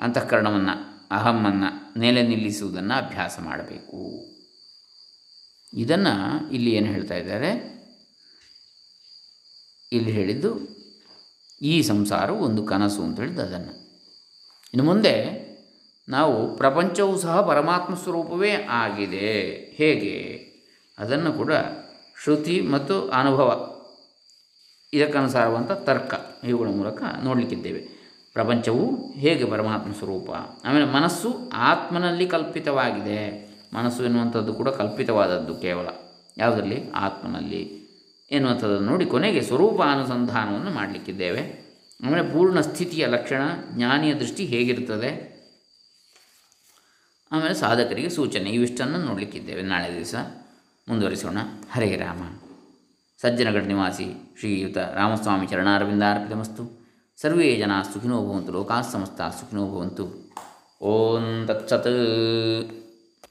ಅಂತಃಕರಣವನ್ನು, 0.00 1.06
ಅಹಮ್ಮನ್ನು 1.10 2.00
ನೆಲೆ 2.00 2.22
ನಿಲ್ಲಿಸುವುದನ್ನು 2.22 3.06
ಅಭ್ಯಾಸ 3.06 3.38
ಮಾಡಬೇಕು. 3.40 4.28
ಇದನ್ನು 5.78 6.48
ಇಲ್ಲಿ 6.52 6.70
ಏನು 6.70 6.86
ಹೇಳ್ತಾ 6.86 7.14
ಇದ್ದಾರೆ? 7.14 7.78
ಇಲ್ಲಿ 9.92 10.10
ಹೇಳಿದ್ದು 10.10 10.78
ಈ 11.62 11.82
ಸಂಸಾರವು 11.82 12.44
ಒಂದು 12.44 12.64
ಕನಸು 12.64 13.02
ಅಂತ 13.02 13.20
ಹೇಳಿದ್ದು 13.20 13.42
ಅದನ್ನು. 13.42 13.72
ಇನ್ನು 14.74 14.84
ಮುಂದೆ 14.84 15.47
ನಾವು 16.08 16.56
ಪ್ರಪಂಚವೂ 16.56 17.18
ಸಹ 17.18 17.40
ಪರಮಾತ್ಮ 17.40 17.94
ಸ್ವರೂಪವೇ 17.94 18.50
ಆಗಿದೆ. 18.70 19.40
ಹೇಗೆ? 19.76 20.48
ಅದನ್ನು 20.98 21.32
ಕೂಡ 21.32 21.52
ಶ್ರುತಿ 22.22 22.60
ಮತ್ತು 22.60 23.08
ಅನುಭವ. 23.08 23.74
ಇದಕ್ಕನುಸಾರವಂಥ 24.92 25.70
ತರ್ಕ 25.70 26.14
ಇವುಗಳ 26.44 26.68
ಮೂಲಕ 26.68 27.02
ನೋಡಲಿಕ್ಕಿದ್ದೇವೆ. 27.24 27.98
ಪ್ರಪಂಚವು 28.32 29.12
ಹೇಗೆ 29.12 29.44
ಪರಮಾತ್ಮ 29.44 29.92
ಸ್ವರೂಪ? 29.92 30.30
ಆಮೇಲೆ 30.64 30.86
ಮನಸ್ಸು 30.86 31.50
ಆತ್ಮನಲ್ಲಿ 31.54 32.26
ಕಲ್ಪಿತವಾಗಿದೆ. 32.26 33.48
ಮನಸ್ಸು 33.74 34.04
ಎನ್ನುವಂಥದ್ದು 34.04 34.54
ಕೂಡ 34.54 34.68
ಕಲ್ಪಿತವಾದದ್ದು 34.68 35.54
ಕೇವಲ. 35.54 35.86
ಯಾವುದರಲ್ಲಿ? 36.38 36.90
ಆತ್ಮನಲ್ಲಿ. 36.90 37.88
ಎನ್ನುವಂಥದ್ದನ್ನು 38.30 38.90
ನೋಡಿ 38.90 39.06
ಕೊನೆಗೆ 39.06 39.40
ಸ್ವರೂಪ 39.40 39.80
ಅನುಸಂಧಾನವನ್ನು 39.82 40.70
ಮಾಡಲಿಕ್ಕಿದ್ದೇವೆ. 40.70 41.68
ಆಮೇಲೆ 42.06 42.32
ಪೂರ್ಣ 42.32 42.60
ಸ್ಥಿತಿಯ 42.60 43.06
ಲಕ್ಷಣ, 43.06 43.42
ಜ್ಞಾನಿಯ 43.70 44.14
ದೃಷ್ಟಿ 44.14 44.44
ಹೇಗಿರ್ತದೆ? 44.44 45.27
ಆಮೇಲೆ 47.32 47.54
ಸಾಧಕರಿಗೆ 47.54 48.08
ಸೂಚನೆ, 48.08 48.50
ಇವಿಷ್ಟನ್ನು 48.50 48.98
ನೋಡಲಿಕ್ಕಿದ್ದೇವೆ. 48.98 49.62
ನಾಳೆ 49.62 49.94
ದಿವಸ 49.94 50.14
ಮುಂದುವರಿಸೋಣ. 50.88 51.38
ಹರೇ 51.72 51.96
ರಾಮ. 51.96 52.36
ಸಜ್ಜನಗಡ 53.20 53.62
ನಿವಾಸಿ 53.62 54.36
ಶ್ರೀಯುತ 54.38 54.76
ರಾಮಸ್ವಾಮಿ 54.76 55.46
ಚರಣಾರವಿಂದಾರ್ಪಿತಮಸ್ತು. 55.46 56.78
ಸರ್ವೇ 57.20 57.56
ಜನ 57.56 57.70
ಸುಖಿನೋ 57.92 58.26
ಭವಂತು 58.26 58.52
ಲೋಕಾಃ 58.52 58.80
ಸಮಸ್ತ 58.80 59.20
ಸುಖಿನೋ 59.20 59.66
ಭವಂತು. 59.68 60.32
ಓಂ 60.82 61.44
ತತ್ಸತ್. 61.46 62.87